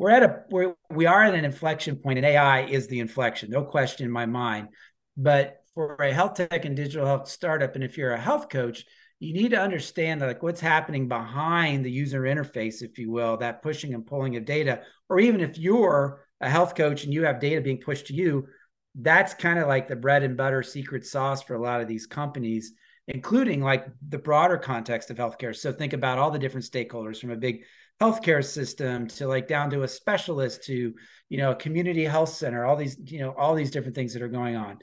[0.00, 3.50] we're at a we're, we are at an inflection point and ai is the inflection
[3.50, 4.68] no question in my mind.
[5.14, 8.86] But for a health tech and digital health startup and if you're a health coach
[9.18, 13.62] you need to understand like what's happening behind the user interface if you will that
[13.62, 17.38] pushing and pulling of data or even if you're a health coach and you have
[17.38, 18.46] data being pushed to you
[18.94, 22.06] that's kind of like the bread and butter secret sauce for a lot of these
[22.06, 22.72] companies
[23.06, 25.54] including like the broader context of healthcare.
[25.54, 27.64] So think about all the different stakeholders from a big
[28.00, 30.94] healthcare system to like down to a specialist to
[31.28, 34.22] you know a community health center all these you know all these different things that
[34.22, 34.78] are going on.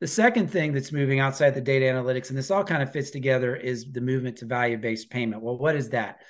[0.00, 3.10] The second thing that's moving outside the data analytics and this all kind of fits
[3.10, 5.42] together is the movement to value based payment.
[5.42, 6.20] Well what is that?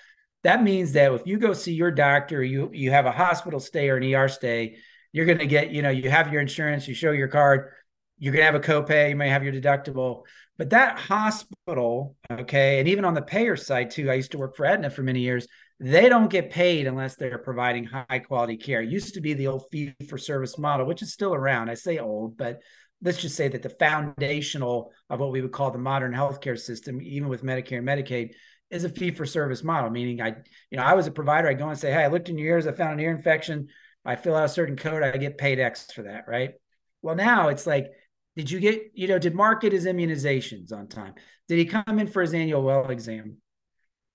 [0.42, 3.90] That means that if you go see your doctor you you have a hospital stay
[3.90, 4.79] or an er stay
[5.12, 7.70] you're going to get you know you have your insurance you show your card
[8.18, 10.22] you're going to have a copay you may have your deductible.
[10.57, 14.57] But that hospital okay and even on the payer side too i used to work
[14.57, 15.46] for aetna for many years
[15.80, 18.82] they don't get paid unless they're providing high quality care.
[18.82, 21.70] It used to be the old fee for service model, which is still around.
[21.70, 22.60] I say old, but
[23.02, 27.00] let's just say that the foundational of what we would call the modern healthcare system,
[27.00, 28.34] even with Medicare and Medicaid,
[28.68, 29.88] is a fee for service model.
[29.88, 30.36] Meaning, I,
[30.70, 31.48] you know, I was a provider.
[31.48, 32.66] I go and say, "Hey, I looked in your ears.
[32.66, 33.68] I found an ear infection.
[34.04, 35.02] I fill out a certain code.
[35.02, 36.52] I get paid X for that." Right.
[37.00, 37.86] Well, now it's like,
[38.36, 41.14] did you get, you know, did Mark get his immunizations on time?
[41.48, 43.38] Did he come in for his annual well exam?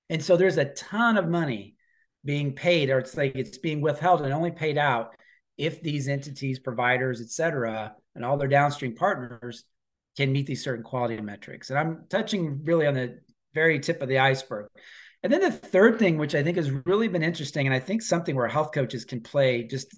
[0.10, 1.76] And so there's a ton of money
[2.24, 5.16] being paid, or it's like it's being withheld and only paid out
[5.58, 9.64] if these entities, providers, et cetera, and all their downstream partners
[10.18, 11.70] can meet these certain quality metrics.
[11.70, 13.20] And I'm touching really on the
[13.54, 14.68] very tip of the iceberg.
[15.24, 18.02] And then the third thing, which I think has really been interesting, and I think
[18.02, 19.98] something where health coaches can play just,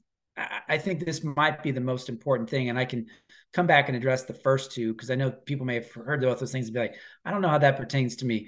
[0.69, 2.69] I think this might be the most important thing.
[2.69, 3.07] And I can
[3.53, 6.39] come back and address the first two because I know people may have heard both
[6.39, 6.95] those things and be like,
[7.25, 8.47] I don't know how that pertains to me.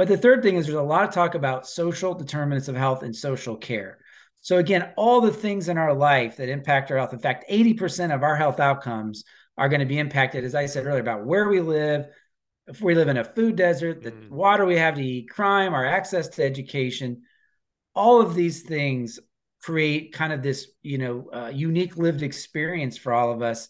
[0.00, 3.02] But the third thing is there's a lot of talk about social determinants of health
[3.02, 3.98] and social care.
[4.40, 7.12] So again, all the things in our life that impact our health.
[7.12, 9.24] In fact, 80% of our health outcomes
[9.58, 12.06] are going to be impacted, as I said earlier, about where we live,
[12.66, 14.30] if we live in a food desert, the mm.
[14.30, 17.20] water we have to eat, crime, our access to education,
[17.94, 19.20] all of these things
[19.62, 23.68] create kind of this, you know, uh, unique lived experience for all of us.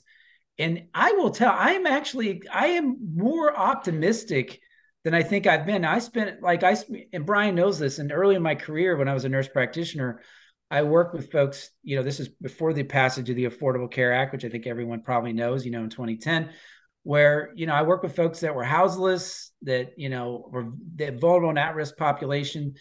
[0.60, 4.60] And I will tell, I am actually, I am more optimistic
[5.04, 5.84] than I think I've been.
[5.84, 6.76] I spent like I
[7.12, 7.98] and Brian knows this.
[7.98, 10.20] And early in my career, when I was a nurse practitioner,
[10.70, 11.70] I worked with folks.
[11.82, 14.66] You know, this is before the passage of the Affordable Care Act, which I think
[14.66, 15.64] everyone probably knows.
[15.64, 16.50] You know, in 2010,
[17.02, 21.10] where you know I worked with folks that were houseless, that you know were the
[21.12, 22.74] vulnerable and at-risk population.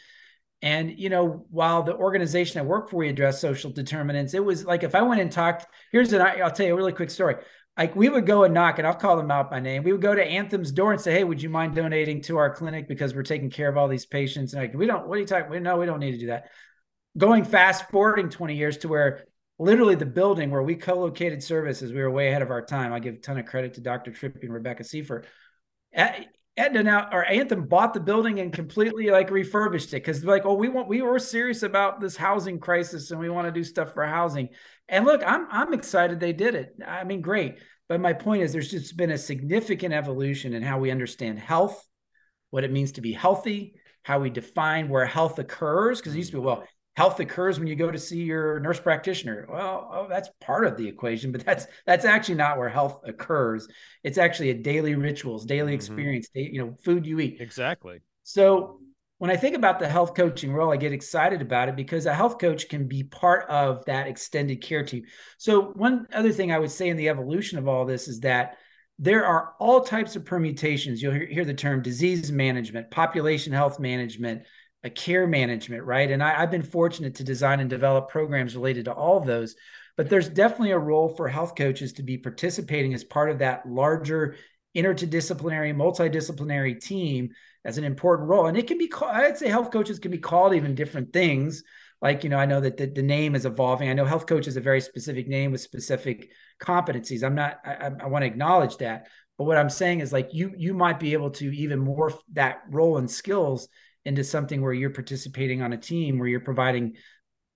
[0.61, 4.65] And you know, while the organization I worked for we addressed social determinants, it was
[4.65, 5.65] like if I went and talked.
[5.93, 7.35] Here's an I'll tell you a really quick story.
[7.79, 9.83] Like we would go and knock, and I'll call them out by name.
[9.83, 12.53] We would go to Anthem's door and say, "Hey, would you mind donating to our
[12.53, 15.07] clinic because we're taking care of all these patients?" And like, we don't.
[15.07, 15.49] What are you talking?
[15.49, 16.49] We, no, we don't need to do that.
[17.17, 19.23] Going fast forwarding twenty years to where
[19.57, 22.91] literally the building where we co-located services, we were way ahead of our time.
[22.91, 24.11] I give a ton of credit to Dr.
[24.11, 25.25] Trippi and Rebecca Seifert.
[26.57, 30.55] Aetna now or Anthem bought the building and completely like refurbished it because like, oh,
[30.55, 33.93] we want we were serious about this housing crisis and we want to do stuff
[33.93, 34.49] for housing.
[34.87, 36.75] And look, I'm I'm excited they did it.
[36.85, 37.59] I mean, great.
[37.87, 41.83] But my point is there's just been a significant evolution in how we understand health,
[42.49, 45.99] what it means to be healthy, how we define where health occurs.
[45.99, 46.63] Because it used to be, well,
[46.99, 49.47] health occurs when you go to see your nurse practitioner.
[49.49, 53.69] Well oh, that's part of the equation but that's that's actually not where health occurs.
[54.03, 55.75] It's actually a daily rituals daily mm-hmm.
[55.75, 57.39] experience you know food you eat.
[57.39, 57.99] Exactly.
[58.23, 58.81] So
[59.17, 62.13] when i think about the health coaching role i get excited about it because a
[62.13, 65.03] health coach can be part of that extended care team.
[65.37, 68.57] So one other thing i would say in the evolution of all this is that
[69.01, 71.01] there are all types of permutations.
[71.01, 74.43] You'll hear, hear the term disease management population health management
[74.83, 76.09] a care management, right?
[76.09, 79.55] And I, have been fortunate to design and develop programs related to all of those.
[79.97, 83.67] But there's definitely a role for health coaches to be participating as part of that
[83.67, 84.37] larger
[84.75, 87.31] interdisciplinary, multidisciplinary team
[87.65, 88.45] as an important role.
[88.45, 91.63] And it can be called, I'd say health coaches can be called even different things.
[92.01, 93.89] Like, you know, I know that the, the name is evolving.
[93.89, 97.23] I know health coach is a very specific name with specific competencies.
[97.23, 99.07] I'm not, I, I want to acknowledge that.
[99.37, 102.61] But what I'm saying is like you, you might be able to even morph that
[102.69, 103.67] role and skills
[104.05, 106.95] into something where you're participating on a team where you're providing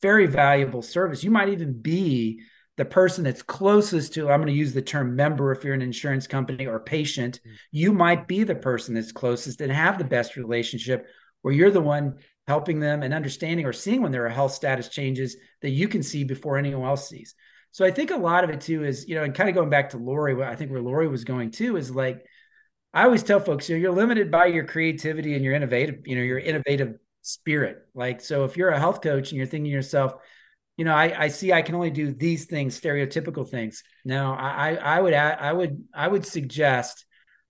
[0.02, 1.24] very valuable service.
[1.24, 2.42] You might even be
[2.76, 5.82] the person that's closest to, I'm going to use the term member if you're an
[5.82, 7.40] insurance company or patient.
[7.40, 7.56] Mm-hmm.
[7.72, 11.08] You might be the person that's closest and have the best relationship
[11.42, 12.16] where you're the one
[12.48, 16.04] helping them and understanding or seeing when there are health status changes that you can
[16.04, 17.36] see before anyone else sees.
[17.72, 19.70] So I think a lot of it too is, you know, and kind of going
[19.70, 22.26] back to Lori, what I think where Lori was going too is like,
[22.94, 26.16] I always tell folks, you know, you're limited by your creativity and your innovative, you
[26.16, 27.80] know, your innovative spirit.
[27.96, 30.14] Like, so if you're a health coach and you're thinking to yourself,
[30.78, 33.84] you know, I, I see I can only do these things, stereotypical things.
[34.06, 37.06] No, I, I would, I would, I would suggest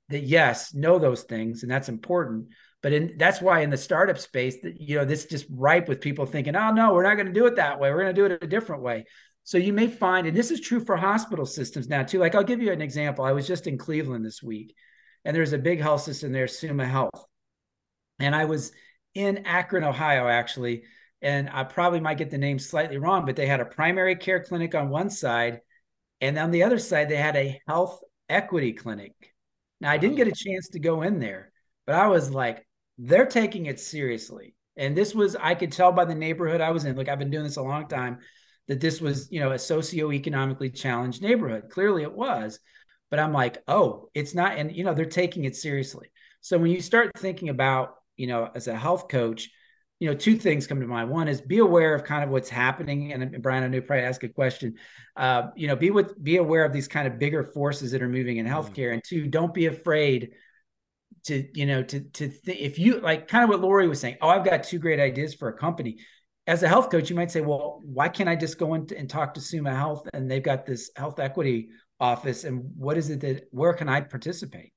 [0.10, 2.48] that yes, know those things, and that's important.
[2.82, 6.02] But in, that's why in the startup space, that you know, this just ripe with
[6.02, 7.90] people thinking, oh no, we're not going to do it that way.
[7.90, 9.06] We're going to do it a different way.
[9.46, 12.20] So you may find, and this is true for hospital systems now too.
[12.20, 13.24] Like I'll give you an example.
[13.24, 14.76] I was just in Cleveland this week,
[15.26, 17.26] and there's a big health system there, Summa Health.
[18.20, 18.72] And I was
[19.14, 20.84] in Akron, Ohio, actually,
[21.22, 24.44] and I probably might get the name slightly wrong, but they had a primary care
[24.44, 25.62] clinic on one side,
[26.22, 29.14] and on the other side, they had a health equity clinic.
[29.80, 31.52] Now, I didn't get a chance to go in there,
[31.86, 32.66] but I was like,
[32.98, 34.56] they're taking it seriously.
[34.78, 36.96] And this was, I could tell by the neighborhood I was in.
[36.96, 38.20] Look, I've been doing this a long time,
[38.68, 41.70] that this was, you know, a socioeconomically challenged neighborhood.
[41.70, 42.60] Clearly it was
[43.14, 44.58] but I'm like, oh, it's not.
[44.58, 46.12] And, you know, they're taking it seriously.
[46.42, 49.52] So when you start thinking about, you know, as a health coach,
[50.00, 51.12] you know, two things come to mind.
[51.12, 53.14] One is be aware of kind of what's happening.
[53.14, 54.78] And Brian, I knew probably ask a question.
[55.16, 58.10] Uh, you know, be with be aware of these kind of bigger forces that are
[58.10, 58.56] moving in mm-hmm.
[58.56, 58.88] healthcare.
[58.88, 58.94] Mm-hmm.
[58.94, 60.32] And two, don't be afraid
[61.26, 64.18] to, you know, to to th- if you like kind of what Lori was saying.
[64.24, 66.00] Oh, I've got two great ideas for a company.
[66.48, 69.08] As a health coach, you might say, well, why can't I just go in and
[69.08, 71.70] talk to Summa Health and they've got this health equity
[72.00, 74.74] office and what is it that where can I participate?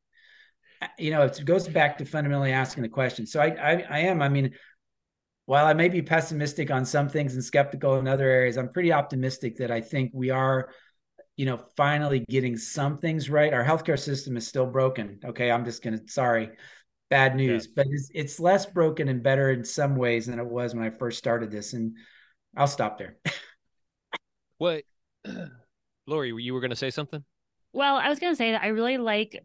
[0.98, 3.26] You know, it goes back to fundamentally asking the question.
[3.26, 4.20] So I, I, I am.
[4.20, 4.52] I mean,
[5.46, 8.92] while I may be pessimistic on some things and skeptical in other areas, I'm pretty
[8.92, 10.70] optimistic that I think we are,
[11.36, 13.54] you know, finally getting some things right.
[13.54, 15.20] Our healthcare system is still broken.
[15.24, 16.50] Okay, I'm just gonna sorry,
[17.08, 17.72] bad news, yeah.
[17.76, 20.90] but it's, it's less broken and better in some ways than it was when I
[20.90, 21.72] first started this.
[21.72, 21.96] And
[22.56, 23.16] I'll stop there.
[24.58, 24.82] what
[26.06, 27.24] Lori, you were going to say something?
[27.72, 29.44] Well, I was going to say that I really like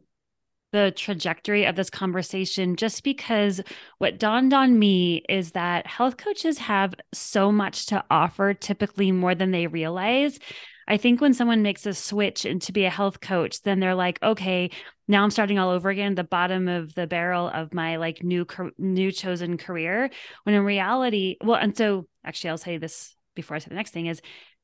[0.72, 3.62] the trajectory of this conversation just because
[3.98, 9.36] what dawned on me is that health coaches have so much to offer, typically more
[9.36, 10.40] than they realize.
[10.88, 14.22] I think when someone makes a switch into be a health coach, then they're like,
[14.24, 14.72] okay,
[15.08, 18.46] now I'm starting all over again, the bottom of the barrel of my like new
[18.78, 20.10] new chosen career.
[20.44, 23.92] When in reality, well, and so actually, I'll say this before I say the next
[23.92, 24.22] thing is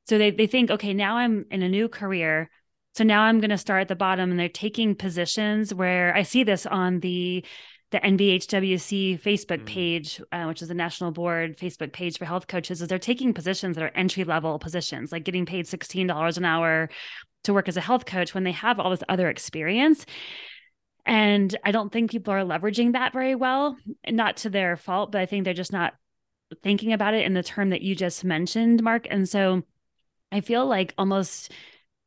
[0.07, 2.49] so they, they think, okay, now I'm in a new career.
[2.95, 6.23] So now I'm going to start at the bottom and they're taking positions where I
[6.23, 7.45] see this on the
[7.89, 9.65] the NBHWC Facebook mm.
[9.65, 13.33] page, uh, which is the national board Facebook page for health coaches, is they're taking
[13.33, 16.89] positions that are entry level positions, like getting paid $16 an hour
[17.45, 20.05] to work as a health coach when they have all this other experience.
[21.05, 25.21] And I don't think people are leveraging that very well, not to their fault, but
[25.21, 25.93] I think they're just not
[26.63, 29.07] thinking about it in the term that you just mentioned, Mark.
[29.09, 29.63] And so
[30.31, 31.51] I feel like almost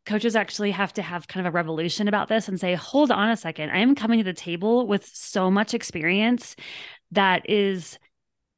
[0.06, 3.30] coaches actually have to have kind of a revolution about this and say, hold on
[3.30, 6.56] a second, I am coming to the table with so much experience
[7.12, 7.98] that is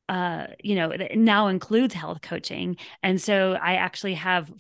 [0.08, 2.76] uh, you know, now includes health coaching.
[3.02, 4.52] And so I actually have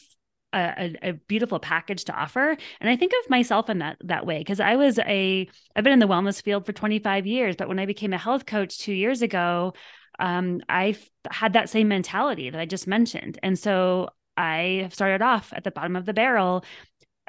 [0.54, 2.56] a, a, beautiful package to offer.
[2.80, 5.92] And I think of myself in that that way because I was a I've been
[5.92, 8.92] in the wellness field for 25 years, but when I became a health coach two
[8.92, 9.74] years ago,
[10.18, 10.96] um, I
[11.30, 15.70] had that same mentality that I just mentioned, and so I started off at the
[15.70, 16.64] bottom of the barrel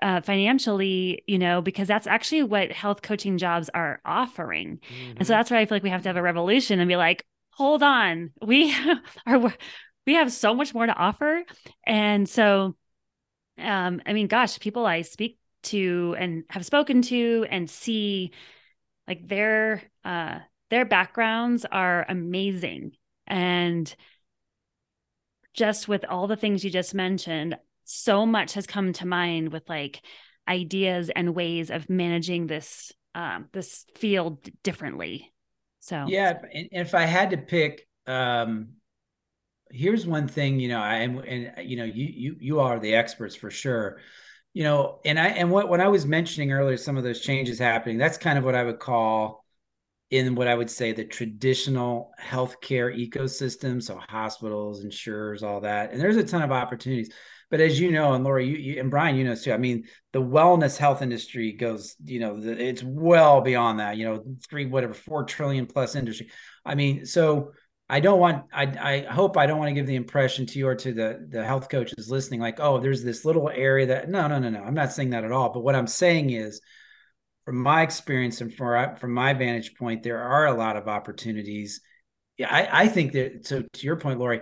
[0.01, 4.79] uh, financially, you know, because that's actually what health coaching jobs are offering.
[4.79, 5.09] Mm-hmm.
[5.17, 5.39] And so mm-hmm.
[5.39, 7.83] that's why I feel like we have to have a revolution and be like, hold
[7.83, 8.75] on, we
[9.25, 9.53] are
[10.05, 11.43] we have so much more to offer.
[11.85, 12.75] And so,
[13.57, 18.31] um, I mean, gosh, people I speak to and have spoken to and see,
[19.07, 20.39] like their uh,
[20.69, 22.93] their backgrounds are amazing,
[23.27, 23.93] and
[25.53, 29.67] just with all the things you just mentioned, so much has come to mind with
[29.69, 30.01] like
[30.47, 35.31] ideas and ways of managing this um, this field differently.
[35.79, 38.69] So yeah, and if I had to pick, um,
[39.69, 42.95] here's one thing, you know, I am, and you know, you you you are the
[42.95, 43.99] experts for sure.
[44.53, 47.59] You know, and I and what when I was mentioning earlier, some of those changes
[47.59, 49.42] happening, that's kind of what I would call
[50.13, 55.91] in what I would say the traditional healthcare ecosystem, so hospitals, insurers, all that.
[55.91, 57.11] And there's a ton of opportunities.
[57.49, 59.51] But as you know, and Lori, you, you, and Brian, you know too.
[59.51, 63.97] I mean, the wellness health industry goes, you know, the, it's well beyond that.
[63.97, 66.29] You know, three whatever four trillion plus industry.
[66.63, 67.53] I mean, so
[67.89, 68.45] I don't want.
[68.53, 71.25] I I hope I don't want to give the impression to you or to the
[71.27, 74.09] the health coaches listening, like, oh, there's this little area that.
[74.09, 74.61] No, no, no, no.
[74.61, 75.49] I'm not saying that at all.
[75.49, 76.61] But what I'm saying is,
[77.45, 81.81] from my experience and from from my vantage point, there are a lot of opportunities.
[82.37, 83.45] Yeah, I, I think that.
[83.45, 84.41] So to your point, Lori,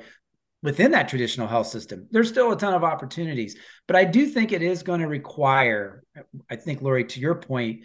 [0.64, 2.08] within that traditional health system.
[2.12, 3.56] There's still a ton of opportunities,
[3.88, 6.04] but I do think it is going to require,
[6.50, 7.82] I think, Lori, to your point,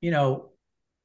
[0.00, 0.50] you know,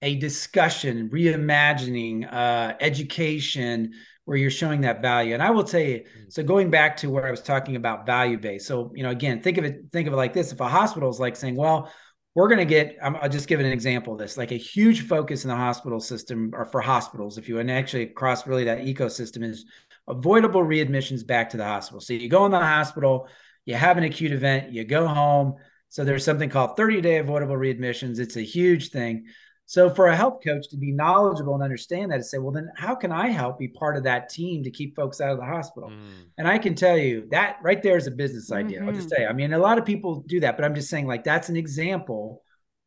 [0.01, 3.93] a discussion, reimagining, uh, education,
[4.25, 5.33] where you're showing that value.
[5.33, 6.31] And I will tell you, mm.
[6.31, 8.67] so going back to where I was talking about value based.
[8.67, 10.51] So, you know, again, think of it, think of it like this.
[10.51, 11.91] If a hospital is like saying, well,
[12.37, 15.43] we're going to get, I'll just give an example of this, like a huge focus
[15.43, 19.43] in the hospital system or for hospitals, if you, and actually across really that ecosystem
[19.43, 19.65] is
[20.07, 21.99] avoidable readmissions back to the hospital.
[21.99, 23.27] So you go in the hospital,
[23.65, 25.55] you have an acute event, you go home.
[25.89, 28.19] So there's something called 30 day avoidable readmissions.
[28.19, 29.25] It's a huge thing.
[29.69, 32.71] So for a health coach to be knowledgeable and understand that, to say, well, then
[32.77, 35.45] how can I help be part of that team to keep folks out of the
[35.45, 35.89] hospital?
[35.89, 36.29] Mm.
[36.37, 38.79] And I can tell you that right there is a business idea.
[38.79, 38.87] Mm-hmm.
[38.87, 39.23] I'll just mm-hmm.
[39.23, 41.49] say, I mean, a lot of people do that, but I'm just saying, like, that's
[41.49, 42.43] an example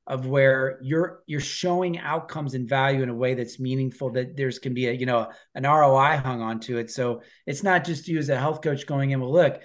[0.06, 4.58] of where you're you're showing outcomes and value in a way that's meaningful that there's
[4.58, 8.18] can be a you know an ROI hung onto it so it's not just you
[8.18, 9.60] as a health coach going in well look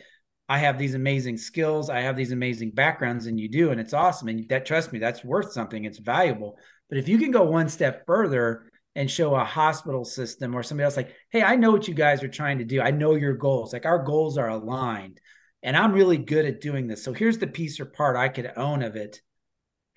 [0.47, 3.93] I have these amazing skills I have these amazing backgrounds and you do and it's
[3.93, 6.59] awesome and that trust me that's worth something it's valuable
[6.89, 10.85] but if you can go one step further and show a hospital system or somebody
[10.85, 13.33] else like hey I know what you guys are trying to do I know your
[13.33, 15.19] goals like our goals are aligned
[15.63, 18.51] and I'm really good at doing this so here's the piece or part I could
[18.55, 19.21] own of it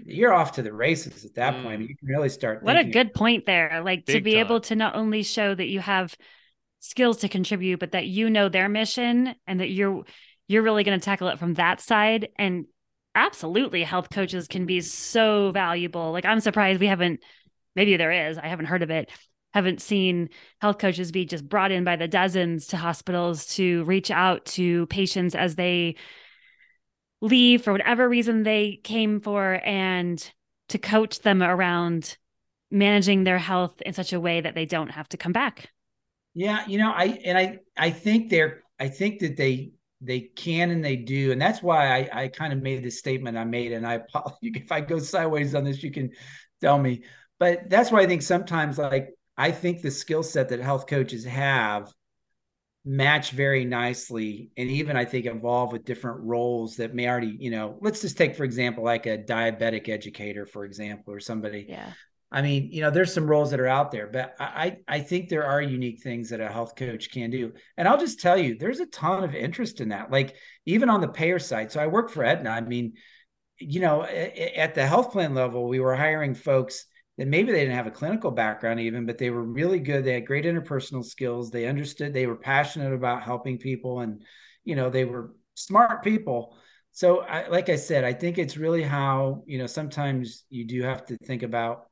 [0.04, 1.62] you're off to the races at that mm.
[1.62, 1.82] point.
[1.82, 2.62] You can really start.
[2.62, 3.82] What a good point there.
[3.84, 4.40] Like to be time.
[4.40, 6.14] able to not only show that you have
[6.80, 10.04] skills to contribute, but that you know their mission and that you're
[10.46, 12.28] you're really going to tackle it from that side.
[12.38, 12.66] And
[13.14, 16.12] absolutely, health coaches can be so valuable.
[16.12, 17.20] Like I'm surprised we haven't.
[17.74, 18.38] Maybe there is.
[18.38, 19.10] I haven't heard of it.
[19.54, 20.28] Haven't seen
[20.60, 24.86] health coaches be just brought in by the dozens to hospitals to reach out to
[24.86, 25.96] patients as they
[27.20, 30.32] leave for whatever reason they came for and
[30.68, 32.16] to coach them around
[32.70, 35.70] managing their health in such a way that they don't have to come back.
[36.34, 40.70] Yeah, you know, I and I I think they're I think that they they can
[40.70, 43.72] and they do, and that's why I I kind of made this statement I made,
[43.72, 44.38] and I apologize.
[44.42, 46.10] If I go sideways on this, you can
[46.60, 47.02] tell me.
[47.38, 51.24] But that's why I think sometimes like I think the skill set that health coaches
[51.24, 51.92] have
[52.84, 57.50] match very nicely and even i think involve with different roles that may already you
[57.50, 61.92] know let's just take for example like a diabetic educator for example or somebody yeah
[62.30, 65.28] i mean you know there's some roles that are out there but i i think
[65.28, 68.56] there are unique things that a health coach can do and i'll just tell you
[68.56, 70.34] there's a ton of interest in that like
[70.66, 72.92] even on the payer side so i work for aetna i mean
[73.58, 76.86] you know at the health plan level we were hiring folks
[77.18, 80.04] that maybe they didn't have a clinical background even, but they were really good.
[80.04, 81.50] They had great interpersonal skills.
[81.50, 84.22] They understood, they were passionate about helping people and,
[84.64, 86.56] you know, they were smart people.
[86.92, 90.82] So I, like I said, I think it's really how, you know, sometimes you do
[90.82, 91.86] have to think about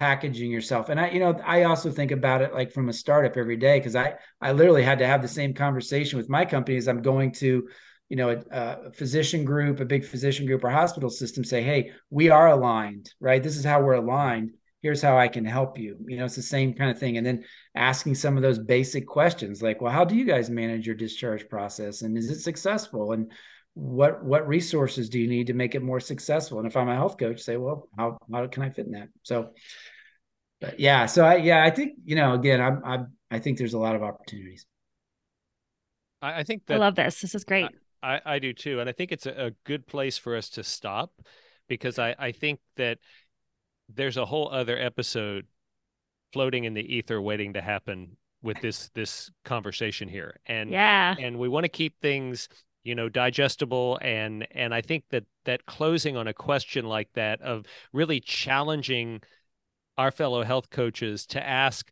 [0.00, 0.88] packaging yourself.
[0.88, 3.80] And I, you know, I also think about it like from a startup every day.
[3.80, 7.02] Cause I, I literally had to have the same conversation with my company as I'm
[7.02, 7.68] going to
[8.08, 11.92] you know, a, a, physician group, a big physician group or hospital system say, hey,
[12.10, 13.42] we are aligned, right?
[13.42, 14.52] This is how we're aligned.
[14.80, 15.96] Here's how I can help you.
[16.06, 17.18] You know, it's the same kind of thing.
[17.18, 17.44] And then
[17.74, 21.48] asking some of those basic questions like, well, how do you guys manage your discharge
[21.48, 22.02] process?
[22.02, 23.12] And is it successful?
[23.12, 23.30] And
[23.74, 26.58] what what resources do you need to make it more successful?
[26.58, 29.08] And if I'm a health coach, say, well, how how can I fit in that?
[29.22, 29.50] So
[30.60, 33.74] but yeah, so I yeah, I think, you know, again, I'm I I think there's
[33.74, 34.66] a lot of opportunities.
[36.20, 37.20] I, I think that I love this.
[37.20, 37.68] This is great.
[38.02, 38.80] I, I do too.
[38.80, 41.10] And I think it's a, a good place for us to stop
[41.68, 42.98] because I, I think that
[43.92, 45.46] there's a whole other episode
[46.32, 50.40] floating in the ether waiting to happen with this this conversation here.
[50.46, 51.14] And yeah.
[51.18, 52.48] And we want to keep things
[52.84, 57.42] you know digestible and and i think that that closing on a question like that
[57.42, 59.20] of really challenging
[59.98, 61.90] our fellow health coaches to ask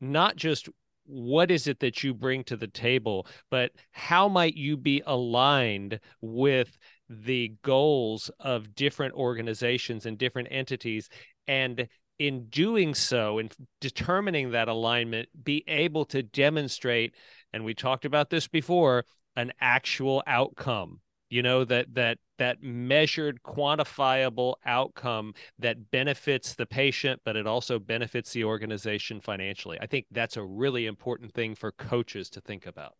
[0.00, 0.68] not just
[1.06, 5.98] what is it that you bring to the table, but how might you be aligned
[6.20, 6.76] with
[7.08, 11.08] the goals of different organizations and different entities?
[11.46, 11.88] And
[12.18, 13.48] in doing so, in
[13.80, 17.14] determining that alignment, be able to demonstrate,
[17.54, 21.00] and we talked about this before, an actual outcome
[21.30, 27.78] you know that that that measured quantifiable outcome that benefits the patient but it also
[27.78, 29.78] benefits the organization financially.
[29.80, 32.94] I think that's a really important thing for coaches to think about.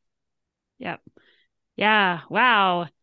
[0.79, 1.01] Yep.
[1.77, 2.21] Yeah.
[2.29, 2.89] Wow.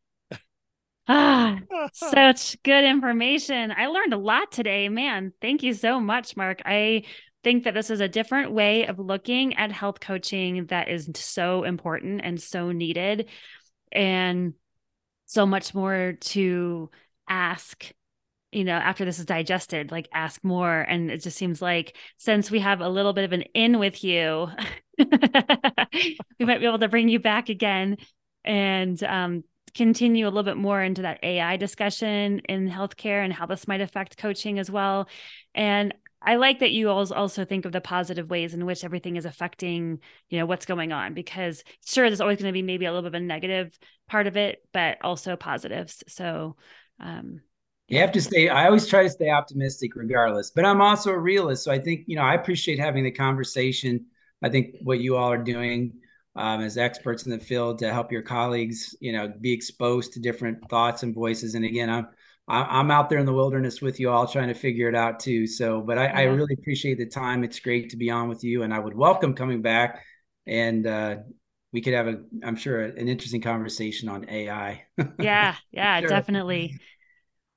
[1.07, 1.59] Ah
[1.93, 3.71] such good information.
[3.71, 5.34] I learned a lot today man.
[5.39, 6.61] Thank you so much mark.
[6.65, 7.03] I
[7.43, 11.63] think that this is a different way of looking at health coaching that is so
[11.63, 13.30] important and so needed.
[13.91, 14.55] And
[15.26, 16.89] so much more to
[17.28, 17.91] ask
[18.51, 20.82] you know after this is digested like ask more.
[20.82, 24.03] And it just seems like since we have a little bit of an in with
[24.03, 24.47] you
[24.97, 27.97] we might be able to bring you back again
[28.45, 33.45] and um, continue a little bit more into that ai discussion in healthcare and how
[33.45, 35.09] this might affect coaching as well.
[35.53, 39.26] And I like that you also think of the positive ways in which everything is
[39.26, 39.99] affecting,
[40.30, 43.03] you know, what's going on because sure there's always going to be maybe a little
[43.09, 46.03] bit of a negative part of it, but also positives.
[46.07, 46.55] So
[46.99, 47.41] um
[47.88, 51.20] you have to stay I always try to stay optimistic regardless, but I'm also a
[51.20, 51.63] realist.
[51.63, 54.05] So I think, you know, I appreciate having the conversation.
[54.41, 55.93] I think what you all are doing
[56.36, 60.20] um, as experts in the field to help your colleagues, you know, be exposed to
[60.20, 61.55] different thoughts and voices.
[61.55, 62.07] And again, I'm
[62.47, 65.19] I, am out there in the wilderness with you all trying to figure it out
[65.19, 65.47] too.
[65.47, 66.19] So, but I, yeah.
[66.19, 67.43] I, really appreciate the time.
[67.43, 70.03] It's great to be on with you, and I would welcome coming back,
[70.45, 71.17] and uh,
[71.73, 74.83] we could have a, I'm sure, an interesting conversation on AI.
[75.19, 76.09] yeah, yeah, sure.
[76.09, 76.79] definitely.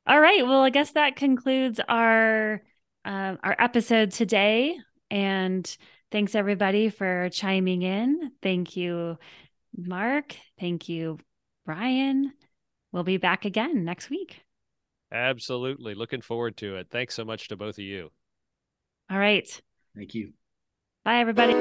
[0.07, 0.47] All right.
[0.47, 2.63] Well, I guess that concludes our
[3.05, 4.75] uh, our episode today,
[5.11, 5.77] and
[6.11, 8.33] thanks everybody for chiming in.
[8.43, 9.19] Thank you,
[9.77, 10.35] Mark.
[10.59, 11.19] Thank you,
[11.67, 12.33] Brian.
[12.91, 14.48] We'll be back again next week.
[15.13, 15.95] Absolutely.
[15.95, 16.89] Looking forward to it.
[16.91, 18.11] Thanks so much to both of you.
[19.11, 19.49] All right.
[19.97, 20.33] Thank you.
[21.05, 21.55] Bye, everybody.